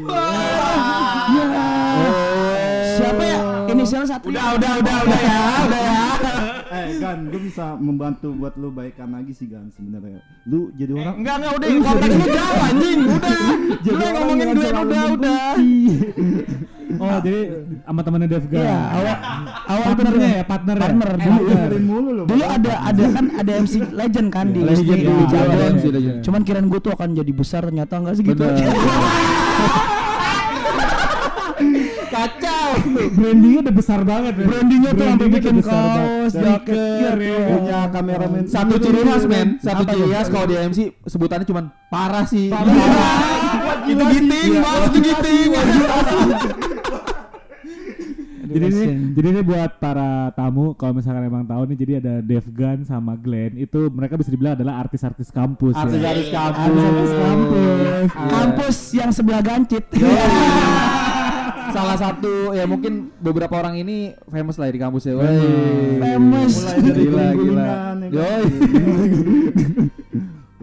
Siapa 3.00 3.24
ya? 3.24 3.38
Inisial 3.72 4.04
satu. 4.04 4.28
Udah, 4.28 4.60
udah, 4.60 4.72
udah, 4.84 4.96
udah 5.08 5.20
ya, 5.24 5.40
udah 5.64 5.80
ya. 5.88 6.04
Eh 6.68 7.00
Gan, 7.00 7.32
gue 7.32 7.40
bisa 7.48 7.80
membantu 7.80 8.28
buat 8.36 8.60
lu 8.60 8.68
baikan 8.68 9.16
lagi 9.16 9.32
sih 9.32 9.48
Gan 9.48 9.72
sebenarnya. 9.72 10.20
Lu 10.44 10.68
jadi 10.76 11.00
orang 11.00 11.16
Enggak, 11.16 11.34
enggak 11.40 11.52
udah 11.56 11.68
kontrak 11.80 12.12
lu 12.12 12.26
jauh 12.28 12.58
anjing. 12.60 13.00
Udah. 13.08 13.40
Lu 13.88 14.04
ngomongin 14.04 14.48
duit 14.52 14.74
udah, 14.76 15.04
udah. 15.16 15.40
Oh, 16.96 17.20
jadi 17.20 17.40
sama 17.84 18.00
temannya 18.00 18.28
Devga. 18.32 18.56
Iya, 18.56 18.78
awal 18.96 19.16
awal 19.68 19.84
partnernya 19.92 20.28
ya, 20.32 20.44
partner 20.48 20.76
ya? 20.76 20.82
partner 20.88 21.08
Eh, 21.08 21.20
dulu. 21.20 21.76
mulu. 21.84 22.22
Dulu 22.24 22.44
ada 22.48 22.72
ada 22.80 23.04
kan 23.12 23.24
ada 23.36 23.52
MC 23.60 23.74
legend 23.92 24.28
kan 24.32 24.46
di 24.48 24.60
Legend 24.64 24.88
Wisnu 24.88 25.04
dulu, 25.04 25.22
di 25.28 25.64
MC 25.68 25.84
legend. 25.92 26.16
Cuman 26.24 26.40
kirain 26.42 26.66
gue 26.66 26.80
tuh 26.80 26.92
akan 26.96 27.08
jadi 27.12 27.32
besar 27.36 27.60
ternyata 27.68 28.00
enggak 28.00 28.16
segitu 28.16 28.40
Bener. 28.40 28.56
aja. 28.56 28.66
Kacau. 32.08 32.70
Brandingnya 33.14 33.60
udah 33.68 33.74
besar 33.74 34.00
banget 34.02 34.34
ya. 34.38 34.46
Brandingnya 34.48 34.90
tuh 34.96 35.04
sampai 35.06 35.28
bikin 35.28 35.52
udah 35.52 35.60
besar 35.60 35.76
banget. 35.76 36.08
kaos, 36.08 36.32
jaket, 36.32 36.74
gitu. 37.12 37.22
ya. 37.28 37.46
punya 37.48 37.78
kameramen 37.92 38.42
Satu 38.48 38.74
ciri 38.80 39.00
khas 39.04 39.24
men, 39.28 39.48
satu 39.60 39.82
ciri 39.84 40.06
khas 40.08 40.26
kalau 40.32 40.46
di 40.48 40.54
MC 40.56 40.78
sebutannya 41.04 41.46
cuman 41.46 41.64
parah 41.92 42.24
sih. 42.24 42.48
Itu 43.88 44.04
giting, 44.04 44.60
bos, 44.60 44.80
itu 44.92 44.98
giting. 45.00 45.48
Jadi 48.48 48.66
ini, 48.72 48.84
jadi 49.12 49.26
ini 49.36 49.40
buat 49.44 49.70
para 49.76 50.32
tamu 50.32 50.72
kalau 50.72 50.96
misalkan 50.96 51.28
emang 51.28 51.44
tahu 51.44 51.68
nih 51.68 51.76
jadi 51.76 51.92
ada 52.00 52.14
Devgan 52.24 52.80
sama 52.88 53.12
Glenn 53.14 53.60
itu 53.60 53.92
mereka 53.92 54.16
bisa 54.16 54.32
dibilang 54.32 54.56
adalah 54.56 54.80
artis-artis 54.80 55.28
kampus 55.28 55.76
ya. 55.76 55.84
Artis-artis 55.84 56.28
kampus. 56.32 56.64
Artis-artis 56.64 57.12
kampus. 57.12 58.08
Kampus 58.16 58.76
yang 58.96 59.10
sebelah 59.12 59.42
gancit. 59.44 59.84
Salah 61.76 61.96
satu 62.00 62.56
ya 62.56 62.64
mungkin 62.64 63.12
beberapa 63.20 63.52
orang 63.60 63.76
ini 63.84 64.16
famous 64.32 64.56
lah 64.56 64.72
di 64.72 64.80
kampus 64.80 65.04
ya. 65.04 65.14
Famous. 66.00 66.52
mulai 66.64 66.78
dari 66.80 67.02
Gila, 67.04 67.26
gila. 67.36 67.68
ya. 68.08 68.30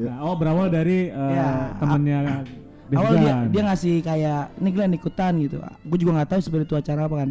Nah, 0.01 0.17
oh 0.25 0.33
berawal 0.33 0.67
dari 0.73 1.13
eh, 1.13 1.31
Ya, 1.37 1.77
temennya. 1.77 2.19
Awal 2.93 3.13
dia 3.17 3.33
dia 3.49 3.61
ngasih 3.65 3.95
kayak 4.05 4.41
ini 4.61 4.69
Glenn 4.69 4.93
ikutan 4.93 5.33
gitu. 5.41 5.57
Gue 5.85 5.97
juga 5.97 6.21
nggak 6.21 6.29
tahu 6.37 6.39
sebenarnya 6.41 6.69
itu 6.69 6.77
acara 6.77 7.01
apa 7.09 7.15
kan. 7.25 7.29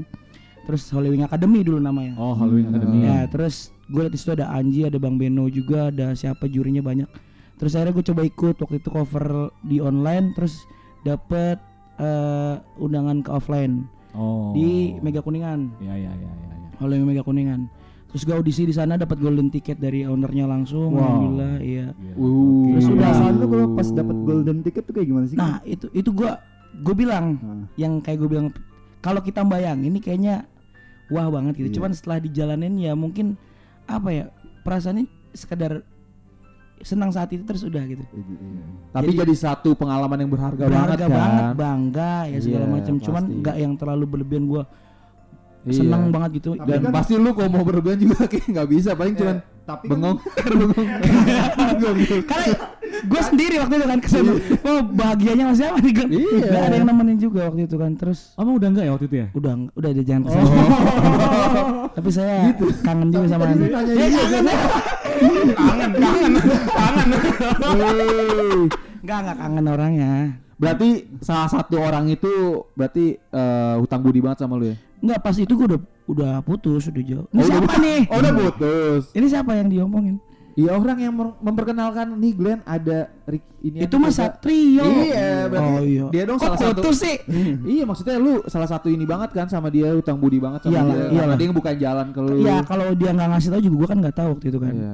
Terus 0.65 0.89
Wing 0.91 1.23
Academy 1.23 1.61
dulu 1.61 1.79
namanya 1.79 2.17
Oh, 2.17 2.33
Halloween 2.33 2.69
Academy. 2.69 3.05
ya 3.05 3.25
terus 3.27 3.69
gue 3.87 4.01
liat 4.01 4.11
di 4.11 4.19
situ 4.19 4.33
ada 4.33 4.49
Anji 4.49 4.83
ada 4.83 4.97
Bang 4.97 5.17
Beno 5.17 5.45
juga 5.47 5.93
ada 5.93 6.13
siapa 6.13 6.45
jurinya 6.47 6.81
banyak 6.81 7.07
terus 7.55 7.73
akhirnya 7.73 7.93
gue 7.93 8.05
coba 8.05 8.23
ikut 8.23 8.57
waktu 8.59 8.77
itu 8.79 8.89
cover 8.89 9.27
di 9.63 9.79
online 9.79 10.33
terus 10.33 10.65
dapet 11.03 11.61
eh, 11.97 12.55
undangan 12.77 13.21
ke 13.21 13.31
offline 13.31 13.85
Oh. 14.15 14.55
di 14.55 14.95
Mega 15.03 15.19
Kuningan 15.19 15.75
Ya 15.83 15.91
ya 15.93 16.07
ya 16.07 16.23
ya. 16.23 16.55
ya. 16.55 16.69
Hall 16.79 16.95
Mega 16.97 17.21
Kuningan 17.21 17.67
terus 18.07 18.23
gue 18.23 18.31
audisi 18.31 18.63
di 18.63 18.71
sana 18.71 18.95
dapat 18.95 19.19
golden 19.19 19.51
ticket 19.51 19.77
dari 19.77 20.07
ownernya 20.07 20.47
langsung 20.47 20.95
Wow. 20.95 21.03
alhamdulillah 21.03 21.55
iya 21.59 21.87
Uh. 22.15 22.71
Terus 22.71 22.87
Oke. 22.87 22.95
udah 22.95 23.11
Udah. 23.11 23.31
lu 23.35 23.47
kalau 23.49 23.67
pas 23.75 23.89
dapat 23.91 24.17
golden 24.23 24.59
ticket 24.63 24.87
tuh 24.87 24.95
kayak 24.95 25.09
gimana 25.11 25.27
sih? 25.27 25.35
nah 25.35 25.59
itu 25.63 25.91
itu 25.91 26.09
gue 26.09 26.31
gue 26.79 26.95
bilang 26.95 27.39
Nah, 27.39 27.67
yang 27.75 27.99
kayak 27.99 28.23
gue 28.23 28.31
bilang 28.31 28.49
kalau 29.03 29.19
kita 29.19 29.43
bayangin 29.43 29.91
ini 29.91 29.99
kayaknya 29.99 30.47
wah 31.07 31.29
banget 31.29 31.55
gitu 31.57 31.69
Iya. 31.69 31.77
cuman 31.77 31.91
setelah 31.93 32.19
dijalanin 32.19 32.75
ya 32.77 32.93
mungkin 32.93 33.37
apa 33.85 34.09
ya 34.09 34.25
perasaannya 34.61 35.05
sekedar 35.31 35.85
senang 36.81 37.09
saat 37.09 37.31
itu 37.31 37.43
terus 37.43 37.63
udah 37.63 37.81
gitu 37.83 38.05
iya. 38.05 38.65
Tapi 38.93 39.11
jadi, 39.13 39.35
satu 39.35 39.73
pengalaman 39.73 40.17
yang 40.17 40.29
berharga, 40.29 40.65
banget 40.65 40.75
berharga 40.95 41.05
kan. 41.05 41.13
banget 41.13 41.45
bangga 41.55 42.15
ya 42.27 42.39
segala 42.39 42.65
Iya, 42.65 42.73
macam 42.73 42.95
cuman 42.99 43.23
nggak 43.41 43.57
yang 43.57 43.73
terlalu 43.75 44.05
berlebihan 44.07 44.45
gue 44.47 44.63
Iya. 45.65 45.81
senang 45.81 46.03
banget 46.09 46.31
gitu 46.39 46.51
Tapi 46.55 46.69
Dan 46.69 46.81
kan- 46.83 46.93
pasti 46.93 47.13
lu 47.15 47.31
kalau 47.31 47.51
mau 47.51 47.65
berlebihan 47.65 47.97
juga 47.99 48.25
kayak 48.27 48.47
nggak 48.47 48.69
bisa, 48.69 48.91
paling 48.93 49.15
cuman 49.15 49.37
tapi 49.65 49.85
bengong. 49.91 50.17
karena 52.25 52.55
gue 53.05 53.21
sendiri 53.23 53.55
waktu 53.57 53.75
itu 53.75 53.87
kan 53.87 53.99
ke 53.99 54.09
sana 54.09 54.33
oh 54.63 54.81
bahagianya 54.87 55.45
masih 55.47 55.65
apa 55.67 55.79
nih 55.79 55.93
kan 55.93 56.09
Iya. 56.09 56.45
nggak 56.45 56.63
ada 56.63 56.75
yang 56.75 56.87
nemenin 56.87 57.19
juga 57.19 57.41
waktu 57.47 57.63
itu 57.65 57.77
kan 57.77 57.91
terus 57.95 58.33
Oh, 58.35 58.49
udah 58.51 58.69
enggak 58.69 58.85
ya 58.85 58.93
waktu 58.93 59.07
itu 59.07 59.17
ya? 59.17 59.27
udah 59.33 59.53
udah 59.73 59.89
ada 59.91 60.03
jangan 60.03 60.23
ke 60.23 60.31
sana 60.31 60.49
tapi 61.97 62.09
saya 62.11 62.37
kangen 62.81 63.09
juga 63.09 63.27
sama 63.29 63.45
Anda 63.47 63.65
ya 63.65 63.71
kangen 63.73 64.47
Kangen, 65.55 65.91
kangen, 65.95 66.33
kangen. 66.35 67.11
Enggak, 69.01 69.19
enggak 69.21 69.37
kangen 69.37 69.65
orangnya. 69.67 70.13
Berarti 70.55 70.89
salah 71.21 71.47
satu 71.47 71.77
orang 71.77 72.09
itu 72.09 72.31
berarti 72.73 73.15
eh, 73.19 73.75
hutang 73.77 74.01
budi 74.01 74.19
banget 74.19 74.39
sama 74.41 74.57
lu 74.57 74.73
ya? 74.73 74.77
Enggak, 74.99 75.19
pas 75.21 75.37
itu 75.37 75.53
gua 75.53 75.67
udah 75.69 75.81
udah 76.05 76.33
putus, 76.41 76.89
udah 76.89 77.03
jauh. 77.03 77.27
Ini 77.27 77.37
Oh, 77.37 77.43
udah 77.43 77.49
siapa 77.51 77.75
nih? 77.79 78.01
Oh 78.09 78.19
udah 78.19 78.33
putus. 78.35 79.03
Ini 79.13 79.27
siapa 79.29 79.51
yang 79.55 79.69
diomongin? 79.69 80.17
Iya 80.55 80.71
orang 80.71 80.99
yang 81.03 81.11
memperkenalkan 81.43 82.15
nih 82.15 82.33
Glenn 82.33 82.61
ada 82.63 83.11
Rick 83.27 83.43
ini 83.59 83.83
itu 83.83 83.91
juga. 83.91 84.07
Satrio. 84.15 84.87
Iya, 84.87 85.51
berarti 85.51 85.67
Oh 85.67 85.83
iya. 85.83 86.05
dia 86.15 86.23
dong 86.25 86.39
Kok 86.39 86.47
salah 86.47 86.59
satu. 86.79 86.91
sih? 86.95 87.17
iya, 87.75 87.83
maksudnya 87.83 88.17
lu 88.17 88.39
salah 88.47 88.71
satu 88.71 88.87
ini 88.87 89.03
banget 89.03 89.35
kan 89.35 89.51
sama 89.51 89.67
dia 89.67 89.91
hutang 89.91 90.15
budi 90.15 90.39
banget 90.39 90.71
sama 90.71 90.79
Iyalah, 90.79 90.95
dia. 90.95 91.07
iyalah. 91.11 91.35
Dia 91.35 91.47
ngebuka 91.51 91.73
jalan 91.75 92.07
ke 92.15 92.21
lu. 92.23 92.35
Iya, 92.39 92.57
kalau 92.63 92.87
dia 92.95 93.11
nggak 93.11 93.29
ngasih 93.35 93.51
tahu 93.51 93.63
juga 93.63 93.77
gua 93.77 93.89
kan 93.91 93.99
nggak 93.99 94.15
tahu 94.15 94.29
waktu 94.31 94.47
itu 94.47 94.59
kan. 94.63 94.73
Iya. 94.73 94.93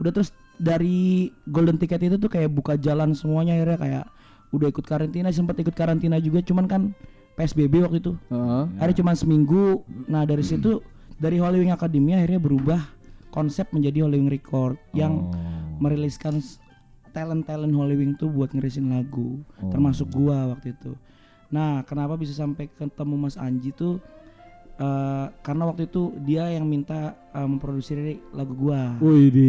Udah 0.00 0.10
terus 0.10 0.28
dari 0.56 0.98
golden 1.44 1.76
ticket 1.76 2.00
itu 2.00 2.16
tuh 2.16 2.30
kayak 2.30 2.48
buka 2.48 2.80
jalan 2.80 3.12
semuanya 3.12 3.52
akhirnya 3.52 3.78
kayak 3.78 4.04
udah 4.48 4.68
ikut 4.68 4.84
karantina 4.84 5.28
sempat 5.28 5.56
ikut 5.58 5.72
karantina 5.72 6.16
juga 6.16 6.40
cuman 6.40 6.64
kan 6.64 6.82
PSBB 7.34 7.82
waktu 7.82 7.98
itu 7.98 8.12
Heeh. 8.28 8.64
hari 8.76 8.92
cuma 8.92 9.12
seminggu 9.12 9.80
nah 10.04 10.22
dari 10.22 10.44
situ 10.44 10.84
dari 11.16 11.40
Holy 11.40 11.64
Wing 11.64 11.72
Academy 11.72 12.12
akhirnya 12.12 12.36
berubah 12.36 12.80
konsep 13.32 13.72
menjadi 13.72 14.04
Holy 14.04 14.20
Wing 14.20 14.28
Record 14.28 14.76
yang 14.92 15.26
Oh. 15.26 15.34
meriliskan 15.80 16.38
talent 17.10 17.42
talent 17.42 17.72
Holy 17.72 17.96
Wing 17.96 18.14
tuh 18.14 18.28
buat 18.28 18.52
ngerisin 18.52 18.88
lagu 18.88 19.40
Oh. 19.58 19.68
termasuk 19.68 20.06
gua 20.08 20.52
waktu 20.52 20.72
itu 20.72 20.92
nah 21.48 21.80
kenapa 21.82 22.14
bisa 22.14 22.32
sampai 22.32 22.68
ketemu 22.70 23.14
Mas 23.18 23.36
Anji 23.36 23.72
tuh 23.72 24.00
eh, 24.74 25.26
karena 25.38 25.64
waktu 25.66 25.84
itu 25.84 26.16
dia 26.22 26.48
yang 26.48 26.64
minta 26.64 27.12
eh, 27.28 27.42
memproduksi 27.42 27.92
lagu 28.30 28.52
gua 28.52 28.96
Wih, 28.98 29.28
di. 29.28 29.48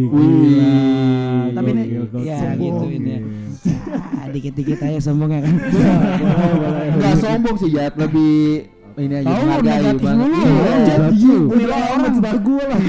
Tapi 1.54 1.70
ini- 1.70 1.88
ya, 2.24 2.40
Sombong. 2.40 2.60
gitu 2.60 2.86
ini. 2.90 3.14
Ah, 4.16 4.28
dikit-dikit 4.28 4.80
aja 4.82 5.00
sombongnya 5.00 5.44
kan 5.44 5.56
Enggak 6.92 7.16
sombong 7.20 7.56
sih 7.56 7.70
Jat, 7.70 7.94
lebih 7.94 8.68
ini 8.96 9.14
aja 9.16 9.26
Tahu, 9.26 9.42
menghargai 9.44 9.96
banget. 9.98 10.30
Iya, 10.30 11.08
iya. 11.10 11.36
Menilai 11.42 11.82
orang 11.90 12.14
gue 12.20 12.64
lah. 12.64 12.80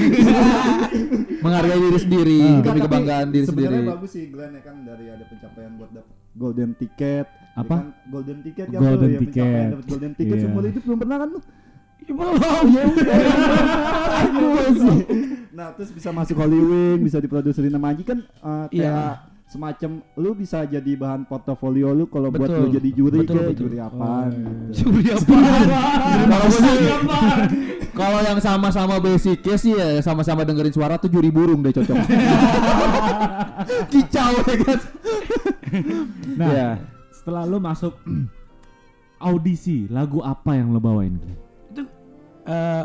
menghargai 1.45 1.79
diri 1.79 1.99
sendiri 1.99 2.39
Enggak, 2.41 2.73
demi 2.73 2.81
kebanggaan 2.83 3.27
diri 3.29 3.45
sendiri. 3.45 3.65
Sebenarnya 3.69 3.93
bagus 3.93 4.11
sih 4.11 4.23
Glenn 4.29 4.53
ya 4.53 4.61
kan 4.61 4.75
dari 4.81 5.05
ada 5.07 5.25
pencapaian 5.25 5.71
buat 5.77 5.91
dapet 5.91 6.13
golden 6.35 6.71
ticket. 6.75 7.25
ya 7.29 7.57
Apa? 7.57 7.75
kan? 7.75 7.87
Golden 8.11 8.37
ticket 8.41 8.67
kan 8.67 8.79
Golden 8.79 8.99
lu 8.99 9.15
ya 9.15 9.19
ticket. 9.21 9.67
dapet 9.71 9.85
golden 9.87 10.11
ticket 10.13 10.35
Iya. 10.35 10.43
seumur 10.43 10.63
hidup 10.63 10.83
belum 10.83 10.99
pernah 10.99 11.17
kan 11.17 11.29
lu? 11.31 11.39
Ya, 12.05 12.13
belum 14.31 14.73
sih. 14.75 14.97
Nah, 15.51 15.67
terus 15.73 15.89
bisa 15.89 16.09
masuk 16.11 16.35
Hollywood, 16.35 16.99
bisa 17.01 17.17
diproduserin 17.17 17.71
sama 17.71 17.89
Anji 17.89 18.03
kan 18.03 18.19
eh, 18.21 18.65
Iya. 18.71 18.91
kayak 18.91 19.13
semacam 19.45 20.01
lu 20.17 20.33
bisa 20.33 20.65
jadi 20.65 20.97
bahan 20.97 21.21
portofolio 21.23 21.93
lu 21.93 22.05
kalau 22.05 22.27
buat 22.27 22.49
lu 22.49 22.73
jadi 22.73 22.89
juri 22.91 23.21
Betul, 23.21 23.37
ke 23.37 23.41
betul. 23.53 23.61
juri 23.69 23.77
apaan 23.77 24.29
Oh, 24.33 24.49
gitu. 24.73 24.89
Juri 24.89 25.05
apa? 25.13 25.35
Kalau 27.95 28.19
yang 28.19 28.37
sama-sama 28.37 28.99
basic 28.99 29.39
sih 29.55 29.71
ya 29.71 30.01
sama-sama 30.01 30.43
dengerin 30.43 30.69
suara 30.69 30.97
tuh 30.97 31.07
juri 31.07 31.31
burung 31.31 31.63
deh 31.63 31.71
cocok. 31.71 31.95
Kicau 33.87 34.31
ya 34.43 34.53
kan. 34.59 34.79
Nah, 36.35 36.45
Iya. 36.45 36.69
setelah 37.13 37.41
lu 37.47 37.57
masuk 37.57 37.95
audisi, 39.23 39.87
lagu 39.87 40.19
apa 40.19 40.53
yang 40.53 40.69
lo 40.69 40.77
bawain? 40.77 41.17
itu 41.71 41.81
eh, 42.45 42.83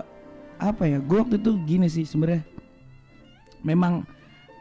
apa 0.57 0.83
ya 0.85 0.99
gue 0.99 1.17
waktu 1.19 1.37
itu 1.37 1.51
gini 1.65 1.87
sih 1.87 2.05
sebenarnya 2.07 2.43
memang 3.61 4.07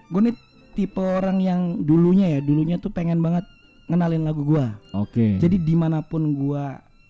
gue 0.10 0.22
nih 0.26 0.36
tipe 0.80 0.96
orang 0.98 1.38
yang 1.38 1.62
dulunya 1.82 2.32
ya 2.32 2.40
dulunya 2.40 2.80
tuh 2.80 2.88
pengen 2.90 3.20
banget 3.20 3.44
ngenalin 3.86 4.24
lagu 4.24 4.42
gue 4.42 4.64
Oke. 4.94 5.36
jadi 5.38 5.60
di 5.60 5.76
mana 5.76 6.00
pun 6.00 6.32
gue 6.32 6.64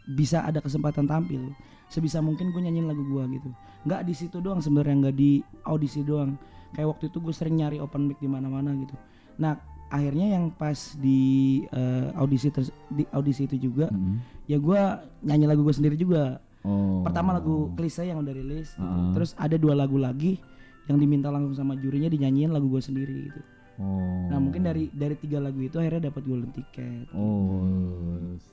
bisa 0.09 0.41
ada 0.41 0.57
kesempatan 0.57 1.05
tampil 1.05 1.53
sebisa 1.85 2.17
mungkin 2.17 2.49
gue 2.49 2.61
nyanyiin 2.61 2.87
lagu 2.87 3.03
gue 3.03 3.23
gitu 3.31 3.49
nggak 3.85 4.01
di 4.01 4.13
situ 4.13 4.37
doang 4.39 4.57
sebenarnya 4.57 4.95
nggak 5.05 5.15
di 5.15 5.37
audisi 5.63 6.01
doang 6.01 6.33
kayak 6.71 6.89
waktu 6.89 7.05
itu 7.07 7.17
gue 7.19 7.29
sering 7.29 7.55
nyari 7.55 7.77
open 7.77 8.05
mic 8.05 8.17
di 8.17 8.25
mana-mana 8.25 8.73
gitu 8.75 8.97
nah 9.37 9.53
akhirnya 9.87 10.33
yang 10.33 10.49
pas 10.49 10.77
di 10.95 11.19
eh, 11.65 12.09
audisi 12.15 12.49
ters- 12.49 12.73
di 12.87 13.05
audisi 13.09 13.45
itu 13.45 13.57
juga 13.59 13.89
Mm. 13.89 14.17
ya 14.45 14.57
gue 14.57 14.79
nyanyi 15.23 15.45
lagu 15.45 15.61
gue 15.61 15.73
sendiri 15.73 15.93
juga 15.93 16.41
Oh. 16.59 17.01
pertama 17.01 17.31
lagu 17.31 17.71
klise 17.71 18.03
yang 18.03 18.19
udah 18.19 18.35
rilis 18.35 18.75
gitu. 18.75 18.83
Ah. 18.83 19.15
terus 19.15 19.31
ada 19.33 19.55
dua 19.55 19.71
lagu 19.73 19.95
lagi 19.95 20.43
yang 20.85 20.99
diminta 20.99 21.31
langsung 21.31 21.55
sama 21.55 21.71
jurinya 21.73 22.05
dinyanyiin 22.05 22.51
lagu 22.51 22.67
gue 22.67 22.83
sendiri 22.83 23.31
gitu 23.31 23.39
Oh. 23.79 24.27
nah 24.27 24.35
mungkin 24.37 24.59
dari 24.61 24.91
dari 24.91 25.15
tiga 25.15 25.39
lagu 25.39 25.55
itu 25.57 25.73
akhirnya 25.73 26.05
dapat 26.05 26.21
golden 26.21 26.51
ticket 26.51 27.07
Oh, 27.09 27.63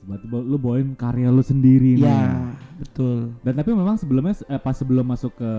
berarti 0.01 0.23
bo- 0.25 0.39
lu 0.41 0.55
bawain 0.55 0.93
karya 0.93 1.27
lu 1.27 1.41
sendiri 1.41 1.93
nih. 1.93 2.01
ya 2.01 2.47
betul 2.77 3.35
Dan 3.37 3.53
tapi 3.53 3.71
memang 3.71 3.95
sebelumnya 3.95 4.31
eh, 4.45 4.55
pas 4.55 4.71
sebelum 4.71 5.03
masuk 5.03 5.35
ke 5.35 5.51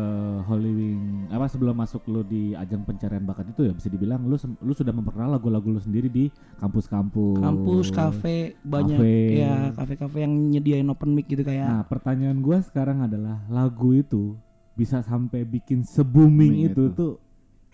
Holy 0.43 0.71
Wing, 0.71 1.03
apa 1.29 1.47
sebelum 1.47 1.75
masuk 1.75 2.01
lu 2.07 2.23
di 2.23 2.53
ajang 2.53 2.81
pencarian 2.83 3.21
bakat 3.23 3.51
itu 3.51 3.61
ya 3.63 3.73
bisa 3.73 3.87
dibilang 3.87 4.25
lu 4.25 4.35
lu 4.41 4.73
sudah 4.73 4.89
memperkenal 4.91 5.29
lagu-lagu 5.31 5.69
lu 5.69 5.79
sendiri 5.79 6.09
di 6.09 6.33
kampus-kampus. 6.59 7.37
kampus 7.37 7.87
kafe 7.91 8.37
banyak 8.63 8.97
Kafe. 8.97 9.17
ya 9.37 9.55
kafe-kafe 9.73 10.19
yang 10.19 10.33
nyediain 10.49 10.87
open 10.87 11.13
mic 11.13 11.27
gitu 11.27 11.43
kayak 11.43 11.69
Nah, 11.69 11.83
pertanyaan 11.85 12.39
gua 12.39 12.59
sekarang 12.59 13.03
adalah 13.03 13.45
lagu 13.47 13.93
itu 13.93 14.33
bisa 14.73 15.01
sampai 15.01 15.43
bikin 15.43 15.83
se-booming 15.83 16.57
Booming 16.57 16.69
itu 16.69 16.83
itu. 16.87 16.95
tuh 16.95 17.13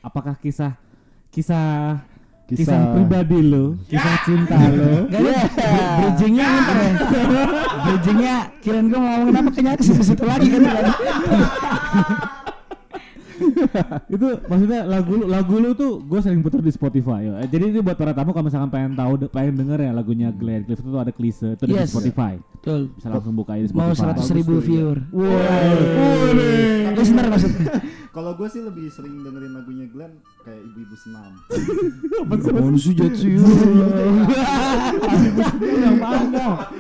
apakah 0.01 0.35
kisah 0.35 0.75
kisah 1.35 1.99
kisah, 2.47 2.63
Kisah- 2.63 2.93
pribadi 2.95 3.39
lu, 3.43 3.75
kisah 3.89 4.17
cinta 4.23 4.55
ada. 4.69 5.09
Bridgingnya 5.99 6.47
ya 6.47 6.63
bridgingnya 7.83 8.35
kirain 8.61 8.87
gue 8.87 8.97
mau 8.97 9.11
ngomongin 9.19 9.37
apa 9.37 9.51
kayaknya 9.51 9.73
ke 9.75 9.83
situ-situ 9.83 10.23
lagi 10.23 10.47
kan 10.49 10.63
itu 14.15 14.27
maksudnya 14.45 14.81
lagu 14.85 15.13
lu 15.15 15.27
lagu 15.27 15.55
lu 15.57 15.71
tuh 15.73 16.01
gue 16.01 16.21
sering 16.21 16.41
putar 16.41 16.59
di 16.59 16.71
Spotify 16.71 17.25
ya. 17.25 17.45
Jadi 17.45 17.65
ini 17.69 17.81
buat 17.81 17.95
para 17.95 18.11
tamu 18.11 18.31
kalau 18.31 18.47
misalkan 18.47 18.69
pengen 18.69 18.93
tahu 18.93 19.27
pengen 19.29 19.55
denger 19.57 19.79
ya 19.81 19.93
lagunya 19.93 20.29
Glenn 20.31 20.63
Cliff 20.63 20.79
itu 20.79 20.89
tuh 20.89 20.99
ada 20.99 21.11
klise 21.11 21.53
itu 21.53 21.63
ada 21.63 21.69
di 21.69 21.77
Yes. 21.77 21.91
Spotify. 21.91 22.39
betul 22.55 22.81
Bisa 22.93 23.09
langsung 23.09 23.35
buka 23.35 23.53
di 23.55 23.67
mau 23.71 23.89
Spotify. 23.89 23.99
seratus 24.01 24.29
ribu 24.31 24.53
tuh, 24.55 24.63
viewer 24.63 24.99
Tapi 26.85 26.97
listener 26.97 27.27
maksudnya 27.29 27.73
Kalau 28.15 28.39
gue 28.39 28.47
sih 28.47 28.63
lebih 28.63 28.87
sering 28.89 29.27
dengerin 29.27 29.53
lagunya 29.53 29.91
Glenn 29.91 30.15
kayak 30.47 30.63
ibu-ibu 30.63 30.95
senam. 30.95 31.35
yang 35.75 35.99
mana? 35.99 36.71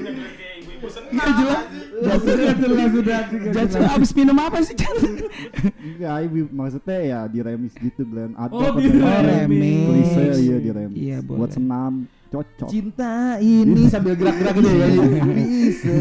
Jelas 0.84 2.56
jelas 2.58 2.90
sudah. 2.90 3.20
Jatuh 3.54 3.86
abis 3.94 4.10
minum 4.12 4.36
apa 4.36 4.58
sih 4.60 4.74
Enggak, 4.74 6.16
ibu 6.26 6.36
maksudnya 6.50 6.98
ya 7.00 7.20
di 7.24 7.38
remis 7.40 7.72
gitu 7.74 8.02
Glenn. 8.04 8.34
Ada 8.34 8.52
Oh, 8.52 8.60
kok 8.74 8.80
di 8.80 8.90
remis. 8.90 9.86
Klise 9.86 10.22
iya 10.40 10.56
di 10.58 10.70
remis. 10.70 10.98
Iya, 10.98 11.18
boleh. 11.22 11.38
Buat 11.40 11.52
senam. 11.52 11.94
cocok. 12.34 12.66
Cinta 12.66 13.38
ini 13.38 13.86
sambil 13.86 14.18
gerak-gerak 14.18 14.58
gitu 14.58 14.66
ya. 14.66 14.86
Bisa 14.90 15.94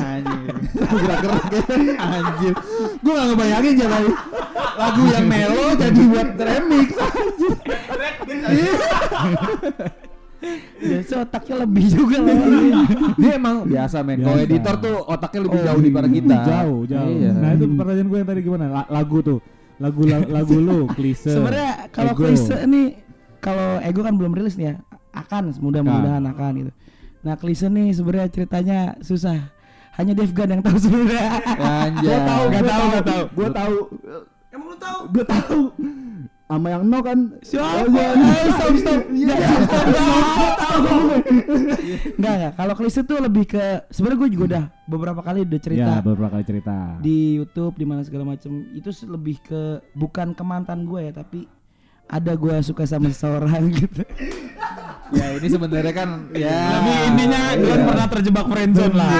anjir. 0.20 0.52
Gerak-gerak 0.76 1.44
gitu. 1.48 1.72
anjir. 1.96 2.54
Gua 3.00 3.12
gak 3.16 3.26
ngebayangin 3.32 3.72
ya 3.72 3.86
kali. 3.88 4.10
Lagu 4.76 5.02
yang 5.08 5.26
melo 5.26 5.66
jadi 5.80 6.02
buat 6.12 6.28
remix 6.36 6.88
anjir. 6.92 7.54
Ya, 10.78 10.98
so 11.02 11.18
otaknya 11.18 11.66
lebih 11.66 11.84
juga 11.90 12.16
lah. 12.20 12.36
Dia 13.14 13.32
emang 13.34 13.66
biasa 13.66 13.96
men. 14.00 14.22
Kalau 14.22 14.36
Biasa. 14.36 14.46
editor 14.46 14.74
tuh 14.78 14.96
otaknya 15.04 15.40
lebih 15.42 15.58
Oh, 15.58 15.64
jauh 15.66 15.80
daripada 15.80 16.08
kita. 16.08 16.36
Jauh, 16.40 16.78
jauh. 16.84 17.10
Iya. 17.12 17.30
Nah, 17.32 17.50
itu 17.52 17.64
pertanyaan 17.74 18.06
gue 18.06 18.18
yang 18.18 18.28
tadi 18.28 18.40
gimana? 18.40 18.64
La- 18.68 18.90
lagu 18.92 19.18
tuh. 19.18 19.38
Lagu 19.76 20.00
la- 20.02 20.30
lagu 20.32 20.54
lu, 20.56 20.78
klise. 20.96 21.30
Sebenarnya 21.32 21.90
kalau 21.90 22.12
klise 22.14 22.54
ini 22.62 22.82
kalau 23.38 23.78
ego 23.80 24.00
kan 24.00 24.14
belum 24.14 24.32
rilis 24.32 24.54
nih 24.54 24.66
ya. 24.68 24.74
Akan 25.10 25.50
mudah-mudahan 25.52 26.22
akan 26.24 26.52
gitu. 26.56 26.72
Nah, 27.18 27.34
klise 27.34 27.66
nih 27.66 27.90
sebenarnya 27.90 28.28
ceritanya 28.28 28.78
susah. 29.00 29.50
Hanya 29.94 30.14
Devgan 30.14 30.48
yang 30.48 30.62
tahu 30.62 30.78
sebenarnya. 30.78 31.26
Anjay. 31.58 32.06
Gua 32.06 32.18
tahu, 32.22 32.42
Gak 32.44 32.54
gua 32.54 32.70
tahu, 32.70 32.84
gak 32.86 33.04
tahu. 33.04 33.22
Gua 33.34 33.48
tahu. 33.50 33.76
Emang 34.48 34.66
lu 34.66 34.76
tahu? 34.78 34.98
Gua 35.10 35.24
tahu. 35.26 35.60
Sama 36.48 36.66
yang 36.70 36.82
no 36.82 36.98
kan. 37.00 37.18
Siapa? 37.40 37.60
Oh, 37.60 37.86
iya, 37.86 38.08
iya. 38.08 38.32
Eh, 38.32 38.48
stop, 38.48 38.74
stop. 38.80 39.00
Iya, 39.10 39.26
iya. 39.28 39.36
stop, 39.36 39.62
stop, 39.68 39.84
stop. 39.84 40.00
Enggak, 42.16 42.34
enggak. 42.34 42.52
Kalau 42.56 42.72
klise 42.72 43.00
tuh 43.04 43.18
lebih 43.20 43.44
ke 43.46 43.64
sebenarnya 43.88 44.18
gue 44.18 44.30
juga 44.32 44.44
udah 44.48 44.64
beberapa 44.84 45.20
kali 45.20 45.44
udah 45.44 45.60
cerita 45.60 45.92
Ya, 45.92 46.00
beberapa 46.00 46.30
kali 46.30 46.42
cerita. 46.42 46.98
di 46.98 47.36
YouTube 47.36 47.74
di 47.74 47.84
mana 47.84 48.00
segala 48.00 48.24
macam. 48.26 48.64
Itu 48.72 48.88
lebih 49.04 49.36
ke 49.40 49.60
bukan 49.92 50.32
ke 50.32 50.40
mantan 50.40 50.82
gue 50.82 51.00
ya, 51.04 51.12
tapi 51.12 51.44
ada 52.08 52.32
gue 52.32 52.54
suka 52.64 52.88
sama 52.88 53.08
seseorang 53.08 53.68
gitu. 53.76 54.00
Ya 55.08 55.24
ini 55.36 55.46
sebenarnya 55.46 55.92
kan 55.92 56.08
ya. 56.32 56.56
Lebih 56.80 56.96
intinya 57.06 57.40
Glenn 57.54 57.82
pernah 57.84 58.06
terjebak 58.08 58.44
friendzone 58.48 58.96
lah. 58.96 59.12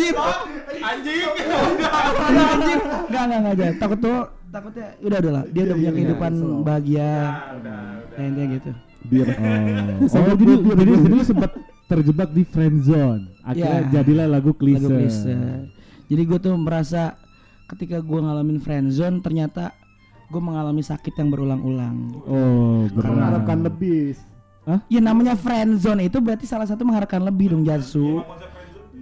anjing. 0.00 0.14
Anjing. 0.80 1.20
anjing. 2.40 2.80
Enggak, 3.10 3.22
enggak, 3.26 3.38
enggak 3.40 3.54
aja. 3.54 3.66
Takut 3.76 3.98
tuh 4.00 4.16
takutnya 4.50 4.86
udah 5.04 5.18
udah 5.20 5.32
lah. 5.32 5.44
Dia 5.52 5.62
udah 5.68 5.76
punya 5.76 5.92
kehidupan 5.92 6.32
bahagia. 6.64 7.12
Ya, 8.16 8.22
intinya 8.24 8.46
gitu. 8.56 8.70
Biar 9.00 9.26
Oh, 10.12 10.20
oh 10.20 10.34
jadi, 10.36 10.54
jadi, 10.60 10.92
jadi 11.08 11.16
sempat 11.24 11.50
terjebak 11.88 12.28
di 12.30 12.42
friend 12.44 12.76
zone. 12.84 13.22
Akhirnya 13.42 13.80
Ya. 13.88 13.90
jadilah 14.00 14.26
lagu 14.28 14.52
klise. 14.52 14.84
Lagu 14.86 14.88
klise. 14.94 15.36
Jadi 16.10 16.22
gue 16.26 16.38
tuh 16.42 16.54
merasa 16.58 17.14
ketika 17.70 18.02
gue 18.02 18.18
ngalamin 18.18 18.58
friendzone 18.58 19.22
ternyata 19.22 19.70
gue 20.30 20.42
mengalami 20.42 20.82
sakit 20.82 21.14
yang 21.14 21.30
berulang-ulang. 21.30 21.96
Oh, 22.26 22.86
berat. 22.90 23.10
mengharapkan 23.14 23.58
lebih. 23.62 24.18
Ya 24.86 25.02
namanya 25.02 25.34
friendzone 25.34 26.06
itu 26.06 26.22
berarti 26.22 26.46
salah 26.46 26.66
satu 26.66 26.86
mengharapkan 26.86 27.22
lebih 27.22 27.54
dong 27.54 27.62
Jasu. 27.66 28.22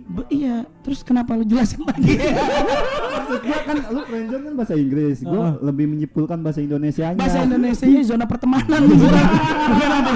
Be- 0.08 0.24
iya, 0.32 0.64
terus 0.80 1.04
kenapa 1.04 1.36
lu 1.36 1.44
jelasin 1.44 1.84
lagi? 1.84 2.16
Maksud 2.16 3.40
gua 3.44 3.58
kan 3.60 3.76
lu 3.92 4.00
friendzone 4.08 4.42
kan 4.42 4.54
bahasa 4.56 4.74
Inggris. 4.74 5.20
Gua 5.20 5.60
lebih 5.60 5.84
menyimpulkan 5.84 6.40
bahasa 6.40 6.64
Indonesianya. 6.64 7.20
Bahasa 7.20 7.44
Indonesia 7.44 7.84
nya 7.84 8.00
zona 8.02 8.24
pertemanan 8.24 8.80
bukan 8.88 9.24
bukan 9.68 9.90
ada. 9.92 10.12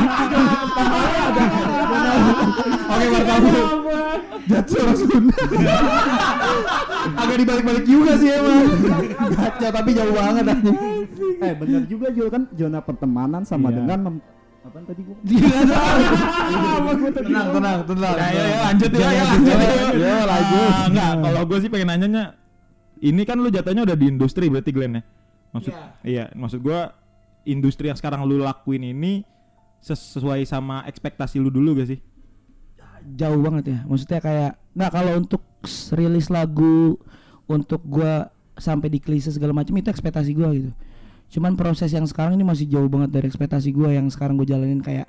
Oke 2.88 3.06
martamu. 3.06 3.50
Jatuh 4.42 4.76
orang 4.80 4.96
Sunda. 4.96 5.36
Agak 7.12 7.36
dibalik-balik 7.36 7.84
juga 7.84 8.12
sih 8.16 8.28
emang. 8.32 8.64
Gaca 9.28 9.66
tapi 9.70 9.90
jauh 9.92 10.14
banget 10.16 10.44
anjing. 10.48 10.76
Eh 11.36 11.52
benar 11.52 11.82
juga 11.84 12.06
Jul 12.10 12.28
kan 12.28 12.42
zona 12.50 12.80
pertemanan 12.80 13.42
sama 13.44 13.68
Iya. 13.68 13.76
dengan 13.76 13.98
mem- 14.62 14.68
apa 14.70 14.78
tadi 14.86 15.02
gua? 15.02 15.16
Tenang, 17.12 17.46
tenang, 17.52 17.78
tenang. 17.84 18.14
Ya, 18.14 18.26
ya, 18.28 18.42
ya, 18.42 18.58
lanjut 18.62 18.90
ya, 18.92 18.98
ya, 19.00 19.08
Jangan, 19.12 19.26
lanjut 19.26 19.52
ya. 19.52 19.56
jangan. 19.58 19.92
Ya, 19.98 20.18
lanjut. 20.24 20.70
Ah, 20.70 20.84
enggak, 20.86 21.12
kalau 21.20 21.42
gue 21.44 21.58
sih 21.58 21.70
pengen 21.70 21.88
nanyanya 21.88 22.24
ini 23.02 23.22
kan 23.26 23.36
lu 23.36 23.48
jatuhnya 23.50 23.82
udah 23.82 23.96
di 23.98 24.06
industri 24.06 24.46
berarti 24.46 24.70
Glenn 24.70 24.98
ya. 24.98 25.02
Maksud 25.52 25.72
iya, 26.02 26.24
maksud 26.32 26.60
gua 26.62 26.94
industri 27.44 27.90
yang 27.90 27.98
sekarang 27.98 28.24
lu 28.24 28.38
lakuin 28.38 28.86
ini 28.86 29.20
ses- 29.82 30.14
sesuai 30.14 30.46
sama 30.46 30.86
ekspektasi 30.86 31.36
lu 31.36 31.50
dulu 31.50 31.76
gak 31.76 31.92
sih? 31.92 31.98
Jauh 33.18 33.42
banget 33.42 33.64
ya. 33.68 33.78
Maksudnya 33.84 34.22
kayak 34.22 34.52
nggak 34.72 34.90
kalau 34.94 35.12
untuk 35.18 35.42
rilis 35.92 36.30
lagu 36.30 36.96
untuk 37.44 37.82
gua 37.84 38.30
sampai 38.54 38.88
di 38.88 39.02
klise 39.02 39.28
segala 39.28 39.52
macam 39.52 39.74
itu 39.74 39.90
ekspektasi 39.90 40.32
gua 40.32 40.54
gitu. 40.54 40.70
Cuman 41.32 41.56
proses 41.56 41.88
yang 41.96 42.04
sekarang 42.04 42.36
ini 42.36 42.44
masih 42.44 42.68
jauh 42.68 42.92
banget 42.92 43.16
dari 43.16 43.26
ekspektasi 43.32 43.72
gua 43.72 43.96
yang 43.96 44.12
sekarang 44.12 44.36
gue 44.36 44.44
jalanin 44.44 44.84
kayak 44.84 45.08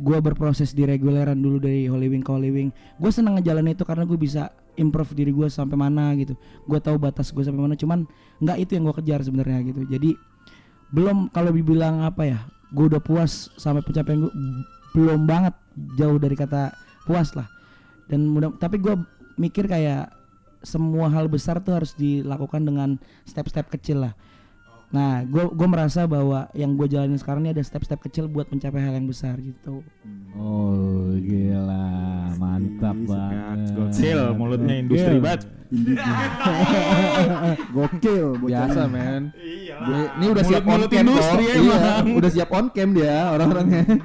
gua 0.00 0.24
berproses 0.24 0.72
di 0.72 0.88
reguleran 0.88 1.36
dulu 1.36 1.60
dari 1.60 1.84
Holy 1.84 2.08
Wing 2.08 2.24
ke 2.24 2.32
Holy 2.32 2.48
Wing. 2.48 2.72
Gue 2.96 3.12
senang 3.12 3.36
ngejalanin 3.36 3.76
itu 3.76 3.84
karena 3.84 4.08
gue 4.08 4.16
bisa 4.16 4.48
improve 4.80 5.12
diri 5.12 5.28
gue 5.28 5.52
sampai 5.52 5.76
mana 5.76 6.16
gitu. 6.16 6.32
Gue 6.64 6.80
tahu 6.80 6.96
batas 6.96 7.28
gue 7.28 7.44
sampai 7.44 7.68
mana. 7.68 7.76
Cuman 7.76 8.08
nggak 8.40 8.56
itu 8.64 8.70
yang 8.80 8.88
gue 8.88 8.96
kejar 9.04 9.20
sebenarnya 9.20 9.60
gitu. 9.68 9.84
Jadi 9.84 10.16
belum 10.88 11.28
kalau 11.28 11.52
dibilang 11.52 12.00
apa 12.00 12.24
ya, 12.24 12.38
gue 12.72 12.88
udah 12.88 13.04
puas 13.04 13.52
sampai 13.60 13.84
pencapaian 13.84 14.24
gue 14.24 14.32
belum 14.96 15.28
banget 15.28 15.52
jauh 16.00 16.16
dari 16.16 16.32
kata 16.32 16.72
puas 17.04 17.36
lah. 17.36 17.48
Dan 18.08 18.24
mudah 18.24 18.56
tapi 18.56 18.80
gue 18.80 18.96
mikir 19.36 19.68
kayak 19.68 20.12
semua 20.64 21.10
hal 21.10 21.26
besar 21.28 21.60
tuh 21.60 21.76
harus 21.76 21.92
dilakukan 21.98 22.64
dengan 22.64 22.96
step-step 23.28 23.68
kecil 23.68 24.08
lah. 24.08 24.16
Nah, 24.92 25.24
gue 25.24 25.44
gue 25.56 25.68
merasa 25.72 26.04
bahwa 26.04 26.52
yang 26.52 26.76
gue 26.76 26.84
jalanin 26.84 27.16
sekarang 27.16 27.48
ini 27.48 27.56
ada 27.56 27.64
step-step 27.64 27.96
kecil 28.04 28.28
buat 28.28 28.44
mencapai 28.52 28.76
hal 28.76 28.92
yang 28.92 29.08
besar 29.08 29.40
gitu. 29.40 29.80
Oh, 30.36 31.16
gila. 31.16 32.28
Mantap 32.36 33.00
banget. 33.08 33.72
Gokil, 33.72 34.20
mulutnya 34.36 34.84
industri 34.84 35.16
banget. 35.16 35.48
Gokil 37.72 38.36
bocah 38.36 38.68
Biasa 38.68 38.84
men. 38.84 39.32
Iya. 39.40 39.80
Ini, 40.20 40.26
udah 40.28 40.44
siap 40.44 40.64
on 40.68 40.84
cam 40.84 41.08
industri 41.08 41.44
emang. 41.48 41.64
Iya, 41.64 42.04
udah 42.12 42.30
siap 42.30 42.50
on 42.52 42.66
cam 42.68 42.88
dia 42.92 43.32
orang-orangnya. 43.32 43.84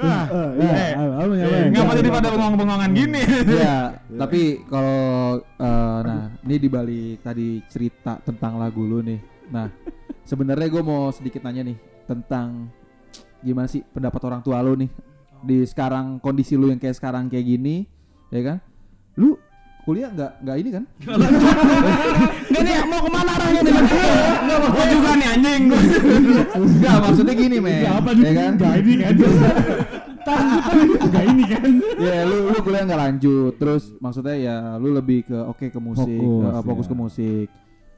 Eh, 0.00 0.50
iya. 0.64 0.74
eh, 0.96 1.10
apa 1.12 1.32
ya, 1.36 1.46
Bang? 1.46 1.68
ngapa 1.76 1.92
jadi 2.00 2.08
pada 2.08 2.28
bengong-bengongan 2.32 2.90
gini? 2.96 3.22
Iya, 3.60 3.76
tapi 4.16 4.40
kalau 4.64 5.40
eh, 5.44 5.98
nah 6.06 6.24
ini 6.46 6.56
dibalik 6.56 7.20
tadi 7.20 7.60
cerita 7.68 8.16
tentang 8.24 8.56
lagu 8.56 8.80
lu 8.80 9.04
nih. 9.04 9.20
Nah, 9.52 9.68
sebenarnya 10.24 10.68
gue 10.72 10.82
mau 10.82 11.12
sedikit 11.12 11.44
nanya 11.44 11.68
nih 11.68 11.78
tentang 12.08 12.70
gimana 13.44 13.68
sih 13.68 13.84
pendapat 13.84 14.20
orang 14.24 14.40
tua 14.44 14.60
lu 14.60 14.76
nih 14.76 14.90
di 15.40 15.64
sekarang 15.64 16.20
kondisi 16.20 16.56
lu 16.56 16.68
yang 16.68 16.80
kayak 16.80 16.96
sekarang 16.96 17.28
kayak 17.28 17.46
gini, 17.48 17.84
ya 18.32 18.40
kan? 18.44 18.58
Lu 19.16 19.36
kuliah 19.82 20.10
nggak 20.12 20.32
nggak 20.44 20.56
ini 20.60 20.70
kan? 20.70 20.84
Nggak 22.50 22.62
nih 22.66 22.74
mau 22.84 23.00
ke 23.00 23.10
mana 23.10 23.30
arahnya 23.38 23.60
nih? 23.62 23.72
Gua 24.70 24.84
juga 24.90 25.10
nih 25.14 25.28
anjing. 25.30 25.62
Enggak, 26.50 26.96
maksudnya 27.00 27.34
gini, 27.34 27.56
men. 27.62 27.80
Nggak 27.80 27.94
apa 27.96 28.10
ya 28.18 28.32
kan? 28.34 28.52
Gak 28.58 28.74
ini 28.82 28.94
kan. 28.98 29.14
Gak 31.10 31.24
ini 31.26 31.44
kan. 31.48 31.70
Ya, 31.96 32.14
lu 32.26 32.36
lu 32.50 32.58
kuliah 32.60 32.82
nggak 32.86 33.00
lanjut. 33.00 33.52
Terus 33.56 33.82
maksudnya 33.98 34.36
ya 34.36 34.56
lu 34.76 34.92
lebih 34.92 35.26
ke 35.26 35.38
oke 35.38 35.66
ke 35.70 35.80
musik, 35.80 36.20
Fokus, 36.20 36.50
eh, 36.50 36.62
fokus 36.66 36.86
ya. 36.86 36.90
ke 36.90 36.96
musik. 36.96 37.46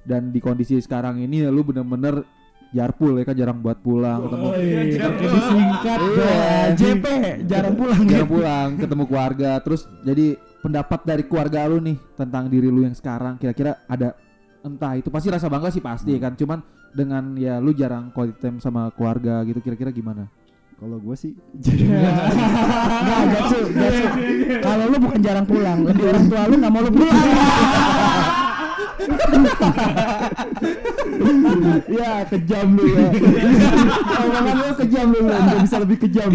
Dan 0.02 0.22
di 0.34 0.40
kondisi 0.42 0.76
sekarang 0.82 1.22
ini 1.22 1.46
ya 1.46 1.50
lu 1.50 1.62
bener-bener 1.62 2.26
jarpul 2.72 3.20
ya 3.20 3.24
kan 3.28 3.36
jarang 3.36 3.60
buat 3.60 3.84
pulang 3.84 4.24
ketemu 4.24 4.44
Oh 4.48 4.56
iya, 4.56 4.80
pakai 5.12 5.28
disingkat. 5.28 5.98
Iya. 6.00 6.40
JP 6.72 7.04
jarang 7.44 7.74
pulang 7.76 8.02
jarang 8.08 8.30
pulang 8.32 8.68
ketemu 8.80 9.04
keluarga 9.04 9.50
terus 9.60 9.84
jadi 10.02 10.40
pendapat 10.62 11.02
dari 11.02 11.26
keluarga 11.26 11.66
lu 11.66 11.82
nih 11.82 11.98
tentang 12.14 12.46
diri 12.46 12.70
lu 12.70 12.86
yang 12.86 12.94
sekarang? 12.94 13.34
Kira-kira 13.36 13.82
ada 13.90 14.14
entah 14.62 14.94
itu 14.94 15.10
pasti 15.10 15.28
rasa 15.28 15.50
bangga 15.50 15.74
sih 15.74 15.82
pasti 15.82 16.14
kan? 16.22 16.38
Cuman 16.38 16.62
dengan 16.94 17.34
ya 17.34 17.58
lu 17.58 17.74
jarang 17.74 18.14
quality 18.14 18.38
time 18.38 18.58
sama 18.62 18.94
keluarga 18.94 19.42
gitu 19.42 19.58
kira-kira 19.58 19.90
gimana? 19.90 20.30
Kalau 20.78 20.98
gua 21.02 21.14
sih 21.18 21.34
Gatsu. 23.34 23.58
Kalau 24.62 24.84
lu 24.86 24.96
bukan 25.02 25.20
jarang 25.22 25.46
pulang, 25.46 25.82
lebih 25.82 26.04
orang 26.10 26.24
tua 26.30 26.42
lu 26.46 26.54
nggak 26.58 26.72
mau 26.72 26.82
lu 26.82 26.90
pulang. 26.94 27.18
ya 32.00 32.24
kejam 32.28 32.66
lu 32.76 32.84
ya. 32.86 33.08
Omongan 34.22 34.56
lu 34.56 34.74
kejam 34.84 35.06
lu, 35.12 35.18
nggak 35.26 35.60
bisa 35.64 35.76
lebih 35.82 35.98
kejam. 36.02 36.30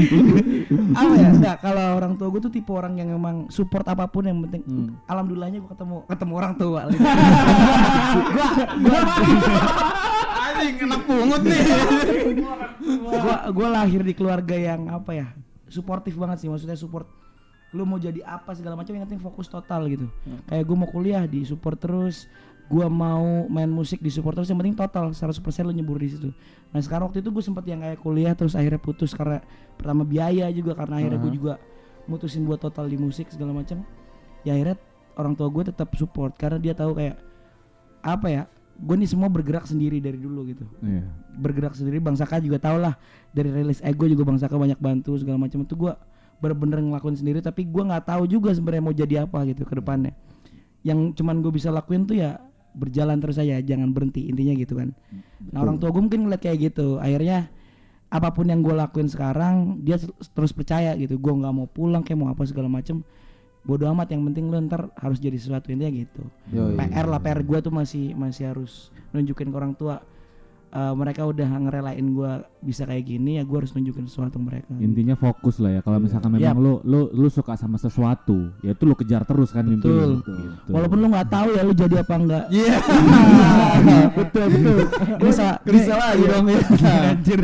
Apa 0.93 1.13
ya? 1.15 1.29
Enggak, 1.31 1.57
kalau 1.63 1.85
orang 1.99 2.13
tua 2.15 2.27
gue 2.31 2.41
tuh 2.47 2.53
tipe 2.53 2.71
orang 2.73 2.97
yang 2.99 3.09
emang 3.13 3.47
support 3.51 3.85
apa 3.87 4.07
pun 4.07 4.25
yang 4.27 4.39
penting. 4.47 4.63
Hmm. 4.65 4.95
Alhamdulillahnya 5.07 5.59
gue 5.63 5.69
ketemu 5.71 5.95
ketemu 6.07 6.33
orang 6.35 6.53
tua. 6.55 6.81
Anjing 10.47 10.75
enak 10.87 11.01
pungut 11.05 11.41
nih. 11.43 11.61
gua 13.03 13.51
gua 13.51 13.67
lahir 13.83 14.01
di 14.01 14.13
keluarga 14.15 14.55
yang 14.55 14.87
apa 14.89 15.11
ya? 15.13 15.27
Suportif 15.67 16.15
banget 16.15 16.47
sih, 16.47 16.49
maksudnya 16.49 16.79
support 16.79 17.05
lu 17.75 17.83
mau 17.83 17.99
jadi 17.99 18.23
apa 18.23 18.55
segala 18.55 18.79
macam 18.79 18.95
yang 18.95 19.03
penting 19.03 19.19
fokus 19.19 19.51
total 19.51 19.91
gitu 19.91 20.07
kayak 20.47 20.63
gue 20.63 20.77
mau 20.79 20.87
kuliah 20.87 21.27
di 21.27 21.43
support 21.43 21.75
terus 21.75 22.31
gua 22.67 22.91
mau 22.91 23.47
main 23.47 23.71
musik 23.71 24.03
di 24.03 24.11
support 24.11 24.35
terus 24.35 24.51
yang 24.51 24.59
penting 24.59 24.75
total 24.75 25.15
100% 25.15 25.39
lu 25.67 25.71
nyebur 25.71 25.97
di 25.99 26.11
situ. 26.11 26.29
Nah 26.75 26.83
sekarang 26.83 27.07
waktu 27.11 27.23
itu 27.23 27.31
gue 27.31 27.43
sempet 27.43 27.63
yang 27.63 27.79
kayak 27.79 27.99
kuliah 28.03 28.35
terus 28.35 28.59
akhirnya 28.59 28.79
putus 28.79 29.15
karena 29.15 29.39
pertama 29.79 30.03
biaya 30.03 30.51
juga 30.51 30.75
karena 30.75 30.99
akhirnya 30.99 31.19
gue 31.23 31.31
juga 31.31 31.53
mutusin 32.11 32.43
buat 32.43 32.59
total 32.59 32.91
di 32.91 32.99
musik 32.99 33.31
segala 33.31 33.55
macam 33.55 33.87
ya 34.43 34.55
akhirnya 34.55 34.75
orang 35.15 35.33
tua 35.35 35.47
gue 35.47 35.63
tetap 35.71 35.91
support 35.95 36.35
karena 36.35 36.59
dia 36.59 36.73
tahu 36.75 36.99
kayak 36.99 37.15
apa 38.03 38.27
ya 38.27 38.43
gue 38.77 38.95
nih 38.99 39.09
semua 39.09 39.27
bergerak 39.27 39.65
sendiri 39.65 39.97
dari 39.97 40.21
dulu 40.21 40.45
gitu. 40.47 40.65
Iya. 40.83 41.03
bergerak 41.37 41.73
sendiri 41.77 42.01
Bang 42.01 42.17
Saka 42.17 42.41
juga 42.41 42.57
tau 42.57 42.81
lah 42.81 42.97
dari 43.29 43.53
rilis 43.53 43.81
ego 43.85 44.09
juga 44.09 44.25
Bang 44.25 44.41
Saka 44.41 44.57
banyak 44.57 44.77
bantu 44.77 45.17
segala 45.17 45.37
macam 45.37 45.61
itu 45.61 45.73
gua 45.77 45.97
bener-bener 46.37 46.85
ngelakuin 46.85 47.17
sendiri 47.17 47.41
tapi 47.41 47.65
gua 47.65 47.93
nggak 47.93 48.05
tahu 48.09 48.23
juga 48.29 48.53
sebenarnya 48.53 48.83
mau 48.83 48.93
jadi 48.93 49.15
apa 49.25 49.45
gitu 49.49 49.65
ke 49.65 49.77
depannya. 49.77 50.13
Yang 50.85 51.19
cuman 51.19 51.41
gue 51.43 51.51
bisa 51.51 51.67
lakuin 51.73 52.05
tuh 52.07 52.15
ya 52.15 52.37
berjalan 52.77 53.17
terus 53.17 53.41
aja 53.41 53.57
jangan 53.59 53.89
berhenti 53.91 54.29
intinya 54.29 54.53
gitu 54.53 54.77
kan. 54.77 54.93
Nah 55.49 55.65
orang 55.65 55.81
tua 55.81 55.89
gue 55.89 56.01
mungkin 56.01 56.29
ngeliat 56.29 56.41
kayak 56.45 56.71
gitu 56.71 57.01
akhirnya 57.01 57.49
apa 58.07 58.31
pun 58.31 58.47
yang 58.47 58.63
gue 58.63 58.71
lakuin 58.71 59.09
sekarang 59.11 59.83
dia 59.83 59.99
terus 60.31 60.55
percaya 60.55 60.95
gitu 60.95 61.19
gue 61.19 61.33
nggak 61.33 61.53
mau 61.53 61.67
pulang 61.67 62.05
kayak 62.05 62.19
mau 62.21 62.29
apa 62.31 62.47
segala 62.47 62.71
macem 62.71 63.03
bodoh 63.67 63.91
amat 63.91 64.15
yang 64.15 64.23
penting 64.31 64.47
lu 64.47 64.63
ntar 64.63 64.87
harus 64.95 65.19
jadi 65.19 65.35
sesuatu 65.35 65.67
intinya 65.75 65.91
gitu. 65.91 66.23
Yoi. 66.55 66.79
PR 66.79 67.03
lah 67.03 67.19
PR 67.19 67.43
gue 67.43 67.59
tuh 67.59 67.73
masih 67.73 68.15
masih 68.15 68.55
harus 68.55 68.95
nunjukin 69.11 69.51
ke 69.51 69.55
orang 69.59 69.75
tua 69.75 69.99
eh, 70.77 70.93
mereka 70.93 71.25
udah 71.25 71.49
ngerelain 71.57 72.05
gue 72.07 72.31
bisa 72.59 72.83
kayak 72.83 73.03
gini 73.03 73.37
ya 73.37 73.43
gue 73.43 73.57
harus 73.57 73.71
nunjukin 73.71 74.05
sesuatu 74.05 74.37
mereka 74.37 74.69
Intinya 74.77 75.15
fokus 75.15 75.57
lah 75.57 75.71
ya. 75.71 75.81
Kalau 75.81 75.97
misalkan 75.97 76.35
Iya. 76.35 76.53
memang 76.53 76.61
lu 76.61 76.73
lu 76.83 76.99
lu 77.15 77.27
suka 77.27 77.55
sama 77.55 77.77
sesuatu, 77.77 78.53
ya 78.61 78.71
itu 78.71 78.83
lu 78.83 78.93
kejar 78.93 79.23
terus 79.23 79.49
kan 79.49 79.63
mimpi 79.63 79.87
lu. 79.87 80.21
Betul. 80.21 80.37
Gitu. 80.37 80.69
walaupun 80.69 80.97
lu 80.99 81.07
nggak 81.07 81.27
tahu 81.27 81.47
ya 81.51 81.61
lu 81.63 81.73
jadi 81.73 81.95
apa 82.01 82.13
enggak 82.13 82.43
Iya. 82.51 82.77
betul 84.17 84.45
betul 84.51 84.77
bisa 85.19 85.47
Bisa 85.63 85.93
lagi 85.95 86.23
dong 86.23 86.45
ya. 86.47 86.61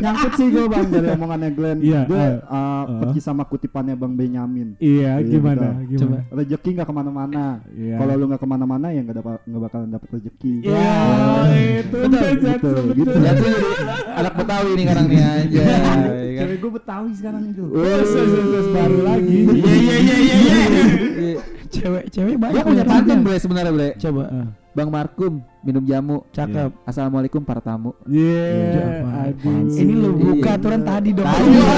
Nyangkut 0.03 0.31
sih 0.35 0.47
gue 0.49 0.65
bang 0.67 0.87
dari 0.89 1.07
omongannya 1.11 1.49
Glenn. 1.53 1.77
Iya, 1.79 2.01
Gue 2.05 2.19
eh, 2.19 2.33
uh, 2.45 2.83
pergi 3.01 3.19
sama 3.19 3.43
kutipannya 3.43 3.95
Bang 3.95 4.13
Benyamin. 4.13 4.75
Iya, 4.77 5.19
Iya, 5.19 5.27
gimana? 5.29 5.79
betul. 5.79 5.97
Gimana? 6.03 6.19
Rezeki 6.29 6.69
nggak 6.75 6.87
ke 6.87 6.93
mana-mana. 6.93 7.45
Iya. 7.71 7.95
Kalau 7.97 8.13
lu 8.13 8.23
nggak 8.27 8.41
ke 8.41 8.47
mana-mana 8.47 8.87
ya 8.91 8.99
nggak 9.01 9.17
dapat 9.19 9.39
nggak 9.47 9.61
bakalan 9.63 9.89
dapat 9.89 10.09
rezeki. 10.11 10.53
Iya, 10.63 10.93
itu 11.79 11.97
gitu, 12.43 12.71
gitu. 12.93 13.17
Ya 13.22 13.22
jadi 13.25 13.47
anak 14.13 14.33
Betawi 14.35 14.69
nih 14.73 14.83
sekarang 14.83 15.05
nih 15.07 15.19
aja. 15.19 15.63
Cewek 16.43 16.57
gue 16.59 16.71
Betawi 16.73 17.11
sekarang 17.13 17.43
itu. 17.47 17.63
baru 18.69 18.99
lagi. 19.01 19.37
iya 19.47 19.73
iya 19.95 20.15
iya 20.17 20.35
iya 20.35 20.57
Iya. 21.15 21.39
cewek 21.71 22.05
cewek 22.07 22.35
banyak 22.35 22.53
Gua 22.55 22.67
punya 22.67 22.83
pantun 22.83 23.17
bre 23.21 23.35
sebenarnya 23.35 23.71
bre. 23.71 23.89
coba 23.97 24.23
Bang 24.73 24.89
Markum 24.89 25.33
minum 25.61 25.81
jamu. 25.81 26.25
cakep 26.29 26.69
Assalamualaikum 26.83 27.41
para 27.41 27.57
tamu. 27.59 27.93
Iya, 28.03 29.05
aduh. 29.29 29.69
ini 29.71 29.93
lu 29.93 30.09
buka 30.11 30.43
Iya. 30.47 30.57
aturan 30.57 30.81
tadi 30.83 31.09
dong 31.11 31.23
Tadi. 31.23 31.49
Iya. 31.49 31.73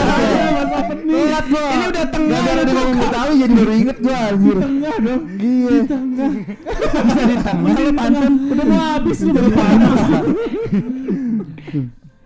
Ingat 1.06 1.46
gua. 1.46 1.64
Ini 1.66 1.86
udah 1.86 2.06
tengah 2.06 2.36
Gara-gara 2.36 2.62
dia 2.62 2.74
ngomong. 2.74 2.98
Betawi 2.98 3.34
jadi 3.38 3.54
baru 3.54 3.74
inget 3.74 3.98
gua 4.00 4.18
anjir. 4.26 4.58
Tengah 4.58 4.96
dong. 4.98 5.22
Iya. 5.38 5.78
bisa 7.06 7.22
di 7.22 7.36
tengah 7.38 7.74
lu 7.78 7.92
pantun 7.94 8.34
Udah 8.50 8.66
mau 8.66 8.82
habis 8.90 9.18
lu 9.22 9.32
baru 9.32 9.50
pantun. 9.52 10.26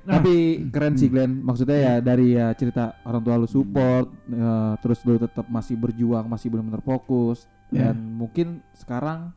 Tapi 0.10 0.66
keren 0.74 0.98
sih 0.98 1.06
Glenn. 1.06 1.46
Maksudnya 1.46 1.78
ya 1.78 1.94
dari 2.02 2.34
ya 2.34 2.50
cerita 2.58 2.98
orang 3.06 3.22
tua 3.22 3.36
lu 3.38 3.46
support, 3.46 4.10
eh, 4.32 4.74
terus 4.82 5.06
lu 5.06 5.22
tetap 5.22 5.46
masih 5.46 5.78
berjuang, 5.78 6.26
masih 6.26 6.50
benar-benar 6.50 6.82
fokus. 6.82 7.46
Ya. 7.70 7.94
Dan 7.94 8.18
mungkin 8.18 8.66
sekarang 8.74 9.30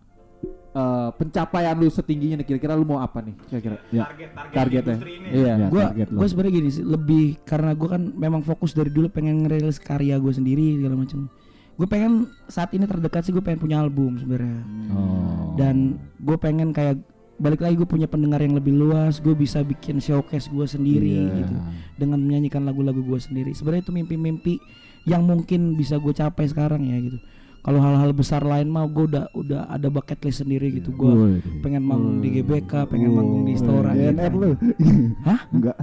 eh, 0.73 1.11
pencapaian 1.21 1.77
lu 1.77 1.93
setingginya 1.93 2.41
nih 2.41 2.47
kira-kira 2.49 2.73
lu 2.73 2.89
mau 2.89 3.05
apa 3.05 3.21
nih 3.21 3.37
kira-kira? 3.53 3.77
Ya. 3.93 4.09
Targetnya. 4.49 4.97
Iya. 5.29 5.55
Ya, 5.61 5.67
gua 5.69 5.83
target 5.93 6.09
lo. 6.09 6.19
gua 6.25 6.27
sebenarnya 6.33 6.55
gini 6.57 6.69
sih 6.73 6.85
lebih 6.89 7.27
karena 7.45 7.77
gua 7.77 8.01
kan 8.01 8.03
memang 8.17 8.41
fokus 8.41 8.73
dari 8.73 8.89
dulu 8.89 9.13
pengen 9.13 9.45
ngerilis 9.45 9.77
karya 9.77 10.17
gue 10.17 10.33
sendiri 10.33 10.81
segala 10.81 10.97
macam 10.97 11.29
gue 11.73 11.89
pengen 11.89 12.29
saat 12.53 12.69
ini 12.77 12.85
terdekat 12.85 13.25
sih 13.25 13.33
gue 13.33 13.41
pengen 13.41 13.57
punya 13.57 13.81
album 13.81 14.21
sebenarnya 14.21 14.61
Oh. 14.93 15.57
dan 15.57 15.97
gue 16.21 16.37
pengen 16.37 16.69
kayak 16.69 17.01
balik 17.43 17.59
lagi 17.59 17.75
gue 17.75 17.89
punya 17.91 18.07
pendengar 18.07 18.39
yang 18.39 18.55
lebih 18.55 18.71
luas 18.71 19.19
gue 19.19 19.35
bisa 19.35 19.67
bikin 19.67 19.99
showcase 19.99 20.47
gue 20.47 20.63
sendiri 20.63 21.27
Iya. 21.27 21.43
gitu 21.43 21.55
dengan 21.99 22.23
menyanyikan 22.23 22.63
lagu-lagu 22.63 23.03
gue 23.03 23.19
sendiri 23.19 23.51
sebenarnya 23.51 23.83
itu 23.83 23.93
mimpi-mimpi 23.93 24.63
yang 25.03 25.27
mungkin 25.27 25.75
bisa 25.75 25.99
gue 25.99 26.15
capai 26.15 26.47
sekarang 26.47 26.87
ya 26.87 27.03
gitu 27.03 27.19
kalau 27.63 27.79
hal-hal 27.79 28.11
besar 28.11 28.43
lain 28.43 28.71
mah 28.71 28.87
gue 28.87 29.07
udah 29.07 29.27
udah 29.35 29.61
ada 29.71 29.87
bucket 29.87 30.19
list 30.23 30.43
sendiri 30.43 30.71
gitu 30.71 30.95
gue 30.95 31.11
Woi. 31.11 31.39
pengen 31.63 31.83
manggung 31.83 32.23
di 32.23 32.31
GBK 32.39 32.87
pengen 32.87 33.11
manggung 33.15 33.43
di 33.47 33.55
Stora 33.55 33.95
gitu. 33.95 34.19
Lu. 34.35 34.51
Hah? 35.23 35.41
Enggak. 35.55 35.79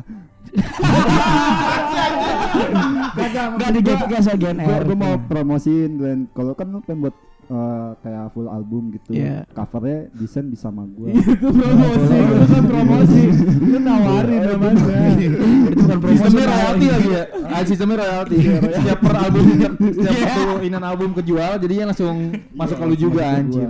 Enggak 3.15 3.69
di 3.72 3.80
GBK 3.80 4.13
saya 4.19 4.36
GNR. 4.36 4.82
Gue 4.84 4.98
mau 4.98 5.15
promosiin. 5.24 5.91
Kalau 6.36 6.52
kan 6.52 6.67
lu 6.67 6.84
pengen 6.84 7.08
buat 7.08 7.15
eh, 7.49 7.89
kayak 8.05 8.25
full 8.33 8.47
album 8.47 8.93
gitu. 8.93 9.12
Iya. 9.17 9.43
Covernya 9.51 10.07
desain 10.13 10.45
bisa 10.47 10.69
sama 10.69 10.85
gue. 10.85 11.09
Itu 11.39 11.47
promosi, 11.49 12.15
itu 12.19 12.45
kan 12.45 12.63
promosi. 12.69 13.21
Lu 13.65 13.77
nawarin 13.81 14.39
namanya. 14.45 15.01
itu 15.17 15.81
bukan 15.81 15.97
promosi 15.97 16.17
Sistemnya 16.19 16.45
royalti 16.45 16.85
lagi 16.89 17.09
ya. 17.09 17.23
Ah, 17.49 17.62
sistemnya 17.65 17.97
royalti. 18.05 18.35
Setiap 18.49 18.99
per 19.01 19.15
album 19.17 19.43
setiap, 19.49 19.73
setiap 19.81 20.15
satu 20.19 20.43
inan 20.62 20.83
album 20.85 21.09
kejual 21.17 21.51
jadinya 21.57 21.85
langsung 21.89 22.15
masuk 22.53 22.77
ke 22.77 22.85
lu 22.85 22.95
juga 22.95 23.23
anjir. 23.39 23.67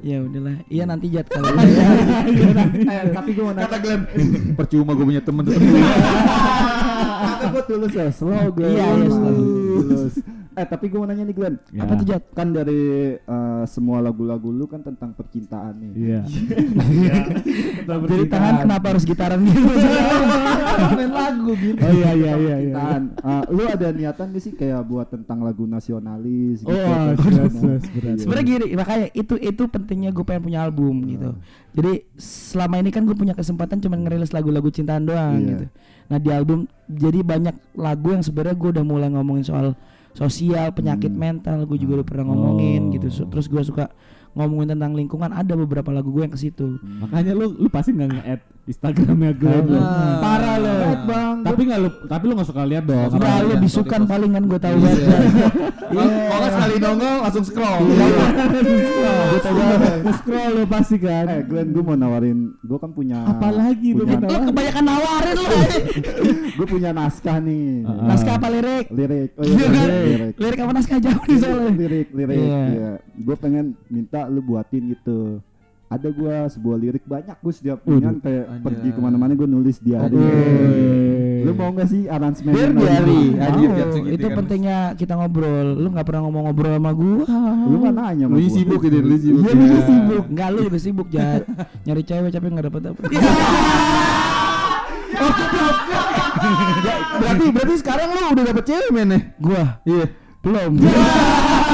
Ya 0.00 0.24
udahlah. 0.24 0.56
Iya 0.72 0.84
nanti 0.88 1.06
jat 1.12 1.28
kalau 1.28 1.52
Eh, 2.92 3.04
tapi 3.12 3.30
gue 3.36 3.44
mau 3.44 3.52
nanya. 3.52 3.78
Glenn, 3.82 4.02
percuma 4.56 4.92
gue 4.96 5.04
punya 5.04 5.22
temen 5.24 5.44
Kata 7.22 7.44
gue 7.48 7.62
tulus 7.68 7.92
ya, 7.92 8.08
slow 8.12 8.48
gue. 8.56 8.66
Iya, 8.72 8.86
iya. 8.88 9.08
Tulus. 9.08 10.14
Eh 10.52 10.66
tapi 10.66 10.92
gue 10.92 11.00
mau 11.00 11.08
nanya 11.08 11.24
nih 11.24 11.32
Glenn. 11.32 11.56
Ya. 11.72 11.80
Apa 11.82 11.92
tuh 11.96 12.04
jat? 12.04 12.22
Kan 12.36 12.52
dari 12.52 12.80
eh, 13.16 13.62
semua 13.64 14.04
lagu-lagu 14.04 14.52
lu 14.52 14.68
kan 14.68 14.84
tentang 14.84 15.16
percintaan 15.16 15.80
nih. 15.80 15.90
Iya. 15.96 16.20
Jadi 18.12 18.24
tangan 18.28 18.54
kenapa 18.62 18.86
harus 18.92 19.04
gitaran 19.04 19.40
gitu? 19.42 19.60
Main 20.98 21.12
lagu 21.12 21.52
gitu. 21.56 21.80
Oh 21.80 21.92
iya 21.92 22.10
iya 22.12 22.32
iya 22.36 22.56
iya. 22.68 22.74
Eh, 23.00 23.42
lu 23.48 23.62
ada 23.64 23.88
niatan 23.90 24.32
gak 24.32 24.42
sih 24.42 24.52
kayak 24.52 24.84
buat 24.84 25.08
tentang 25.08 25.40
lagu 25.40 25.64
nasionalis 25.64 26.60
gitu? 26.60 26.68
Oh, 26.68 26.84
Kan? 26.84 27.16
jelas, 27.16 27.52
berat. 27.96 28.16
Sebenarnya 28.20 28.44
gini, 28.44 28.66
makanya 28.76 29.06
itu 29.16 29.34
itu 29.40 29.62
pentingnya 29.66 30.10
gue 30.12 30.24
pengen 30.24 30.42
punya 30.44 30.60
album 30.62 30.94
gitu. 31.08 31.30
Jadi 31.72 31.92
selama 32.20 32.76
ini 32.76 32.92
kan 32.92 33.08
gue 33.08 33.16
punya 33.16 33.32
kesempatan 33.32 33.80
cuma 33.80 33.96
ngerilis 33.96 34.36
lagu-lagu 34.36 34.68
cintaan 34.68 35.08
doang 35.08 35.40
Iya. 35.40 35.48
gitu. 35.48 35.64
Nah 36.12 36.18
di 36.20 36.28
album 36.28 36.58
jadi 36.86 37.24
banyak 37.24 37.56
lagu 37.72 38.12
yang 38.12 38.20
sebenarnya 38.20 38.52
gue 38.52 38.70
udah 38.76 38.84
mulai 38.84 39.08
ngomongin 39.08 39.44
soal 39.48 39.72
sosial, 40.12 40.72
penyakit 40.72 41.10
mental, 41.10 41.64
gue 41.64 41.76
juga 41.76 42.00
udah 42.00 42.06
pernah 42.06 42.24
ngomongin 42.28 42.88
Oh. 42.88 42.92
gitu. 42.92 43.08
So- 43.08 43.28
terus 43.28 43.48
gue 43.48 43.62
suka 43.62 43.88
ngomongin 44.32 44.76
tentang 44.76 44.92
lingkungan, 44.92 45.28
ada 45.28 45.52
beberapa 45.52 45.92
lagu 45.92 46.08
gue 46.08 46.24
yang 46.24 46.32
ke 46.32 46.40
situ. 46.40 46.76
Makanya 47.00 47.32
lu 47.32 47.52
lu 47.52 47.68
pasti 47.68 47.92
nggak 47.92 48.10
nge-add 48.12 48.42
Instagramnya 48.62 49.34
Glenn 49.34 49.66
lu. 49.66 49.74
Ah. 49.74 50.22
Parah 50.22 50.54
lu. 50.56 50.70
Right, 50.72 51.02
Bang. 51.02 51.34
Tapi 51.42 51.60
nggak 51.64 51.80
lu 51.80 51.88
tapi 52.06 52.22
lu 52.24 52.32
nggak 52.32 52.46
suka 52.46 52.62
lihat 52.62 52.84
dong. 52.84 52.94
Nggak 52.94 53.10
Enggak, 53.12 53.26
Apa 53.28 53.42
lu 53.42 53.50
ya? 53.50 53.58
bisukan 53.58 54.02
paling 54.06 54.30
kan 54.30 54.42
gue 54.44 54.60
tahu 54.60 54.72
Iya. 54.72 54.80
banget. 54.80 55.02
Kalau 55.92 56.08
nggak 56.38 56.52
sekali 56.52 56.74
nongol 56.78 57.16
langsung 57.20 57.44
scroll. 57.44 57.80
Gue 59.32 59.40
tahu 59.40 59.54
banget. 59.54 60.00
Scroll 60.14 60.50
lu 60.52 60.64
pasti 60.64 60.96
kan. 60.96 61.24
Eh 61.28 61.42
Glenn 61.42 61.68
gue 61.70 61.82
mau 61.82 61.92
nawarin, 61.94 62.38
gue 62.56 62.78
kan 62.78 62.90
punya 62.90 63.18
Apalagi 63.24 63.88
lu 63.92 64.02
mau 64.04 64.18
Lu 64.20 64.38
kebanyakan 64.46 64.84
nawarin 64.84 65.36
lu. 65.36 65.50
gue 66.56 66.66
punya 66.66 66.90
naskah 66.90 67.38
nih. 67.38 67.82
Ah. 67.82 68.08
Naskah 68.08 68.34
apa 68.36 68.48
lirik? 68.48 68.86
Lirik. 68.88 69.30
Oh 69.36 69.42
Iya 69.42 69.66
lirik. 69.68 70.34
Lirik 70.38 70.58
apa 70.60 70.72
naskah 70.72 70.98
jauh 70.98 71.22
nih 71.24 71.36
soalnya. 71.36 71.70
lirik 71.74 72.08
lirik 72.12 72.38
Iya. 72.38 72.62
iya. 72.68 72.92
gue 73.12 73.36
pengen 73.36 73.76
minta 73.86 74.24
lu 74.24 74.40
buatin 74.40 74.86
gitu 74.88 75.42
ada 75.92 76.08
gua 76.08 76.36
sebuah 76.46 76.76
lirik 76.78 77.04
banyak 77.04 77.36
gue 77.36 77.52
setiap 77.52 77.78
punya 77.80 78.16
kayak 78.16 78.48
Anjay. 78.48 78.62
pergi 78.62 78.88
ke 78.88 78.98
mana-mana 78.98 79.32
gue 79.32 79.44
nulis 79.44 79.76
diary 79.76 80.16
Woi. 80.16 81.44
lu 81.44 81.52
mau 81.52 81.68
gak 81.70 81.84
sih 81.86 82.06
aransemen 82.06 82.54
Biar 82.54 82.70
biar 82.72 83.02
segitu 83.90 84.14
itu 84.14 84.24
kan. 84.24 84.36
pentingnya 84.38 84.78
kita 84.94 85.12
ngobrol. 85.12 85.74
Lu 85.74 85.88
nggak 85.88 86.02
pernah 86.02 86.22
ngomong 86.22 86.42
ngobrol 86.46 86.72
sama 86.72 86.92
gua. 86.92 87.24
lu 87.66 87.76
kan 87.78 87.92
nanya 87.92 88.24
sama 88.24 88.32
Lu 88.32 88.40
gua. 88.40 88.54
sibuk 88.54 88.80
gitu, 88.80 88.98
lu 88.98 89.16
sibuk. 89.16 89.42
Iya, 89.42 89.52
lu 89.52 89.62
juga 89.62 89.80
sibuk. 89.82 90.24
Enggak, 90.28 90.48
lu 90.48 90.60
juga 90.62 90.78
sibuk, 90.78 91.08
Jat. 91.08 91.42
Nyari 91.82 92.02
cewek 92.02 92.30
tapi 92.30 92.46
nggak 92.48 92.66
dapet 92.66 92.80
dapet. 92.84 93.02
Berarti 97.12 97.44
berarti 97.50 97.74
sekarang 97.78 98.08
lu 98.10 98.22
udah 98.32 98.44
dapet 98.44 98.64
cewek 98.64 98.90
men 98.90 99.06
nih. 99.08 99.22
Gua 99.38 99.62
Iya. 99.84 100.06
belum. 100.42 100.72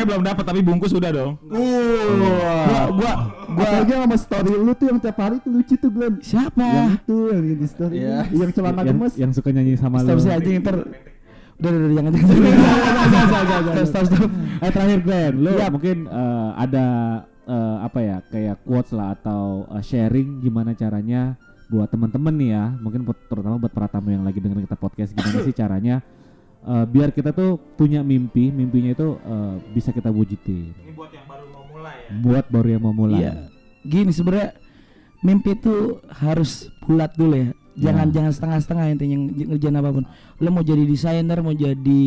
Cewek 0.00 0.08
belum 0.08 0.24
dapat 0.24 0.44
tapi 0.46 0.60
bungkus 0.60 0.92
udah 0.92 1.10
dong. 1.12 1.32
gua 1.44 2.56
gua 2.90 3.12
gua 3.50 3.64
apalagi 3.68 3.92
sama 3.92 4.16
story 4.16 4.50
lu 4.50 4.72
tuh 4.72 4.86
yang 4.88 4.98
tiap 4.98 5.18
hari 5.18 5.36
tuh 5.38 5.50
lucu 5.52 5.74
tuh 5.76 5.90
Glenn 5.90 6.16
yang 6.16 6.24
siapa? 6.24 6.68
itu 6.96 7.16
yang 7.28 7.42
di 7.52 7.68
story 7.68 7.94
Iya. 8.00 8.18
yang 8.30 8.50
celana 8.50 8.80
yang, 8.80 8.88
gemes 8.88 9.12
yang 9.14 9.30
suka 9.30 9.48
nyanyi 9.50 9.76
sama 9.76 10.00
lu. 10.00 10.08
Stop 10.08 10.18
sih 10.20 10.32
aja 10.32 10.48
ntar 10.58 10.76
Udah, 11.60 11.68
udah, 11.68 11.80
udah, 11.84 11.92
jangan 11.92 12.12
jangan. 12.16 13.84
Stop, 13.92 14.04
stop. 14.08 14.30
Eh 14.64 14.70
terakhir 14.72 14.98
Glenn, 15.04 15.32
lu 15.36 15.52
Iya. 15.52 15.68
mungkin 15.68 15.96
eh, 16.08 16.50
ada 16.56 16.86
eh, 17.44 17.76
apa 17.84 17.98
ya 18.00 18.16
kayak 18.24 18.56
quotes 18.64 18.96
lah 18.96 19.12
atau 19.12 19.68
eh, 19.68 19.84
sharing 19.84 20.40
gimana 20.40 20.72
caranya 20.72 21.36
buat 21.68 21.86
teman-teman 21.86 22.32
nih 22.34 22.50
ya, 22.50 22.64
mungkin 22.80 23.04
terutama 23.28 23.54
buat 23.54 23.70
para 23.70 23.86
tamu 23.86 24.08
yang 24.08 24.24
lagi 24.24 24.40
dengerin 24.40 24.64
kita 24.64 24.74
podcast 24.74 25.12
gimana 25.12 25.38
sih 25.44 25.52
caranya 25.52 26.00
eh, 26.62 26.84
biar 26.86 27.10
kita 27.10 27.30
tuh 27.30 27.56
punya 27.74 28.00
mimpi, 28.00 28.48
mimpinya 28.48 28.90
itu 28.90 29.16
eh, 29.16 29.54
bisa 29.70 29.90
kita 29.90 30.08
wujudin. 30.08 30.72
Ini 30.72 30.92
buat 30.92 31.10
yang 31.10 31.26
baru 31.26 31.44
mau 31.48 31.64
mulai 31.66 31.96
ya. 31.98 32.10
Buat 32.16 32.44
baru 32.48 32.68
yang 32.68 32.82
mau 32.82 32.94
mulai. 32.94 33.20
Iya. 33.20 33.32
Gini 33.80 34.10
sebenarnya 34.10 34.50
mimpi 35.20 35.54
itu 35.54 35.74
harus 36.10 36.50
bulat 36.82 37.12
dulu 37.14 37.34
ya. 37.34 37.48
Jangan 37.80 38.06
Ya. 38.08 38.14
jangan 38.20 38.32
setengah-setengah 38.34 38.84
intinya 38.90 39.16
nge- 39.24 39.48
ngerjain 39.48 39.76
apa 39.76 39.90
pun. 39.90 40.04
Lo 40.36 40.48
mau 40.50 40.60
jadi 40.60 40.84
desainer, 40.84 41.38
mau 41.40 41.54
jadi 41.54 42.00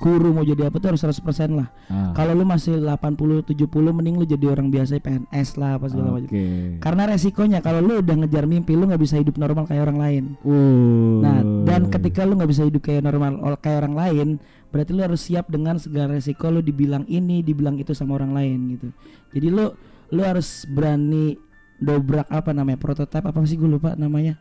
guru, 0.00 0.32
mau 0.32 0.40
jadi 0.40 0.72
apa 0.72 0.80
tuh 0.80 0.96
harus 0.96 1.04
100% 1.04 1.20
lah. 1.52 1.68
Ah, 1.92 2.16
Kalau 2.16 2.32
lu 2.32 2.48
masih 2.48 2.80
80 2.80 3.44
70 3.44 3.68
mending 3.92 4.16
lu 4.16 4.24
jadi 4.24 4.48
orang 4.48 4.72
biasa 4.72 4.96
PNS 4.96 5.60
lah 5.60 5.76
apa 5.76 5.92
segala 5.92 6.16
macam. 6.16 6.32
Oke. 6.32 6.42
Karena 6.80 7.02
resikonya 7.04 7.60
kalau 7.60 7.84
lu 7.84 8.00
udah 8.00 8.16
ngejar 8.24 8.48
mimpi 8.48 8.72
lu 8.72 8.88
nggak 8.88 8.98
bisa 8.98 9.20
hidup 9.20 9.36
normal 9.36 9.68
kayak 9.68 9.84
orang 9.84 9.98
lain. 10.00 10.24
Uh. 10.40 11.20
Nah, 11.20 11.38
dan 11.68 11.92
ketika 11.92 12.24
lu 12.24 12.40
nggak 12.40 12.48
bisa 12.48 12.64
hidup 12.64 12.80
kayak 12.80 13.04
normal 13.04 13.36
kayak 13.60 13.84
orang 13.84 13.94
lain, 13.94 14.28
berarti 14.72 14.90
lu 14.96 15.04
harus 15.04 15.20
siap 15.20 15.52
dengan 15.52 15.76
segala 15.76 16.16
resiko 16.16 16.48
lu 16.48 16.64
dibilang 16.64 17.04
ini, 17.04 17.44
dibilang 17.44 17.76
itu 17.76 17.92
sama 17.92 18.16
orang 18.16 18.32
lain 18.32 18.58
gitu. 18.74 18.88
Jadi 19.36 19.46
lu 19.52 19.68
lu 20.10 20.22
harus 20.24 20.64
berani 20.64 21.36
dobrak 21.76 22.28
apa 22.28 22.50
namanya 22.52 22.76
prototipe 22.76 23.24
apa 23.24 23.38
sih 23.48 23.56
gue 23.56 23.64
lupa 23.64 23.96
namanya 23.96 24.36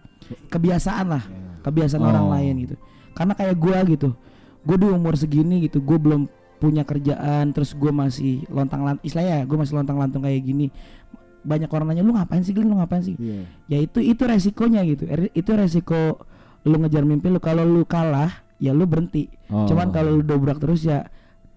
kebiasaan 0.51 1.07
lah 1.07 1.23
kebiasaan 1.63 2.03
orang 2.03 2.25
Oh. 2.27 2.31
lain 2.35 2.53
gitu 2.67 2.75
karena 3.15 3.31
kayak 3.31 3.55
gua 3.55 3.79
gitu 3.87 4.09
gue 4.69 4.77
di 4.77 4.85
umur 4.85 5.17
segini 5.17 5.65
gitu 5.65 5.81
gue 5.81 5.97
belum 5.97 6.29
punya 6.61 6.85
kerjaan 6.85 7.49
terus 7.49 7.73
gue 7.73 7.89
masih 7.89 8.45
lontang 8.53 8.85
lantung 8.85 9.01
istilahnya 9.01 9.49
gue 9.49 9.57
masih 9.57 9.73
lontang 9.73 9.97
lantung 9.97 10.21
kayak 10.21 10.45
gini. 10.45 10.69
Banyak 11.39 11.71
orang 11.71 11.95
nanya 11.95 12.03
lu 12.05 12.13
ngapain 12.13 12.43
sih 12.45 12.53
Glenn 12.53 12.69
lu 12.69 12.77
ngapain 12.77 13.01
sih? 13.01 13.15
Iya. 13.17 13.47
ya 13.65 13.77
itu 13.81 14.03
itu 14.03 14.21
resikonya 14.27 14.85
gitu. 14.85 15.09
Er- 15.09 15.33
itu 15.33 15.49
resiko 15.55 16.21
lu 16.67 16.75
ngejar 16.83 17.01
mimpi 17.07 17.31
lu. 17.31 17.41
Kalau 17.41 17.65
lu 17.65 17.87
kalah 17.87 18.45
ya 18.61 18.75
lu 18.75 18.85
berhenti. 18.85 19.31
Oh. 19.49 19.65
cuman 19.65 19.89
kalau 19.89 20.19
lu 20.19 20.21
dobrak 20.21 20.61
terus 20.61 20.85
ya 20.85 21.07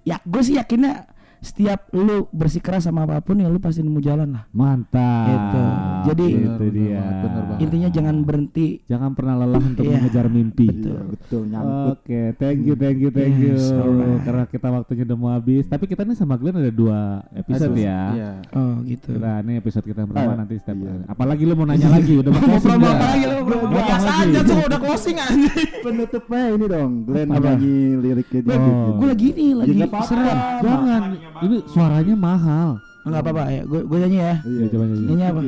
ya 0.07 0.16
gue 0.25 0.40
sih 0.40 0.57
yakinnya 0.57 1.12
setiap 1.42 1.90
lu 1.92 2.31
bersikeras 2.31 2.87
sama 2.87 3.02
apa 3.02 3.18
pun 3.18 3.35
ya 3.35 3.46
lu 3.46 3.59
pasti 3.59 3.83
nemu 3.83 3.98
jalan 3.98 4.31
lah 4.31 4.46
Mantap. 4.48 5.26
Gitu. 5.26 5.62
Jadi- 6.05 6.35
itu 6.38 6.66
dia. 6.72 6.96
banget, 6.96 7.18
bener 7.20 7.42
banget. 7.44 7.59
intinya 7.61 7.88
jangan 7.90 8.16
berhenti 8.20 8.68
Jangan 8.85 9.11
pernah 9.12 9.35
lelah 9.37 9.59
untuk 9.61 9.83
Iya. 9.83 9.98
mengejar 9.98 10.26
mimpi. 10.28 10.66
Iya, 10.68 11.02
betul 11.05 11.42
nyangkut. 11.44 11.96
Oke, 11.98 12.20
thank 12.37 12.61
you, 12.61 12.74
thank 12.74 12.96
you, 12.96 13.11
thank 13.11 13.35
you. 13.37 13.55
Yes, 13.55 13.68
alright. 13.68 14.22
Karena 14.22 14.44
kita 14.46 14.68
waktunya 14.70 15.02
udah 15.05 15.16
mau 15.16 15.31
habis. 15.31 15.64
Tapi 15.64 15.85
kita 15.85 16.02
nih 16.02 16.14
sama 16.14 16.35
Glenn 16.35 16.57
ada 16.57 16.70
dua 16.70 16.98
episode 17.33 17.72
Aduh, 17.72 17.83
ya. 17.83 18.00
Iya. 18.12 18.31
oh 18.52 18.72
gitu 18.85 19.11
Nah, 19.14 19.37
ini 19.40 19.52
episode 19.57 19.83
kita 19.83 19.98
yang 20.00 20.11
pertama 20.11 20.33
Ah, 20.33 20.38
nanti 20.38 20.55
step. 20.57 20.76
iya. 20.76 20.94
Apalagi 21.07 21.42
lu 21.42 21.55
mau 21.55 21.64
nanya 21.64 21.88
lagi, 21.88 22.12
udah 22.16 22.31
mau 22.33 22.38
Mau 22.40 22.48
closing 22.52 22.70
promo 22.70 22.85
dah. 22.85 22.92
apa 22.92 23.05
lagi 23.05 23.24
lu, 23.24 23.37
mau 23.37 23.57
Mau 23.62 23.81
Biasa 23.83 23.98
lagi? 24.05 24.22
aja 24.24 24.40
tuh 24.42 24.59
udah 24.62 24.78
closing 24.81 25.16
aja. 25.18 25.50
Penutupnya 25.83 26.42
ini 26.50 26.64
dong, 26.66 26.90
Glenn 27.02 27.28
Apa? 27.28 27.42
nyanyi 27.50 27.74
liriknya 27.98 28.40
dia. 28.42 28.55
Oh. 28.55 28.94
gue 28.94 29.07
lagi 29.09 29.26
ini 29.31 29.46
lagi 29.52 29.72
serem 30.02 30.38
Jangan, 30.62 31.00
ini 31.42 31.59
suaranya 31.66 32.14
mahal. 32.14 32.68
nggak 33.02 33.18
apa-apa 33.18 33.44
ya 33.50 33.62
gue 33.66 33.81
gue 33.83 33.98
nyanyi 33.98 34.18
ya 34.22 34.35
Iya, 34.46 34.64
coba 34.70 34.85
nyanyi. 34.87 35.05
nyanyi 35.11 35.24
apa 35.26 35.40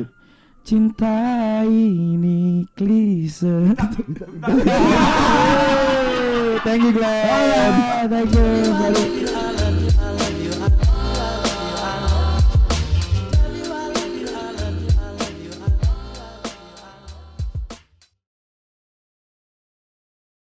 cinta 0.65 1.15
ini 1.63 2.39
klise 2.75 3.71
Thank 6.65 6.81
you 6.83 6.91
Glenn. 6.97 8.09
thank 8.09 8.33
you. 8.33 9.34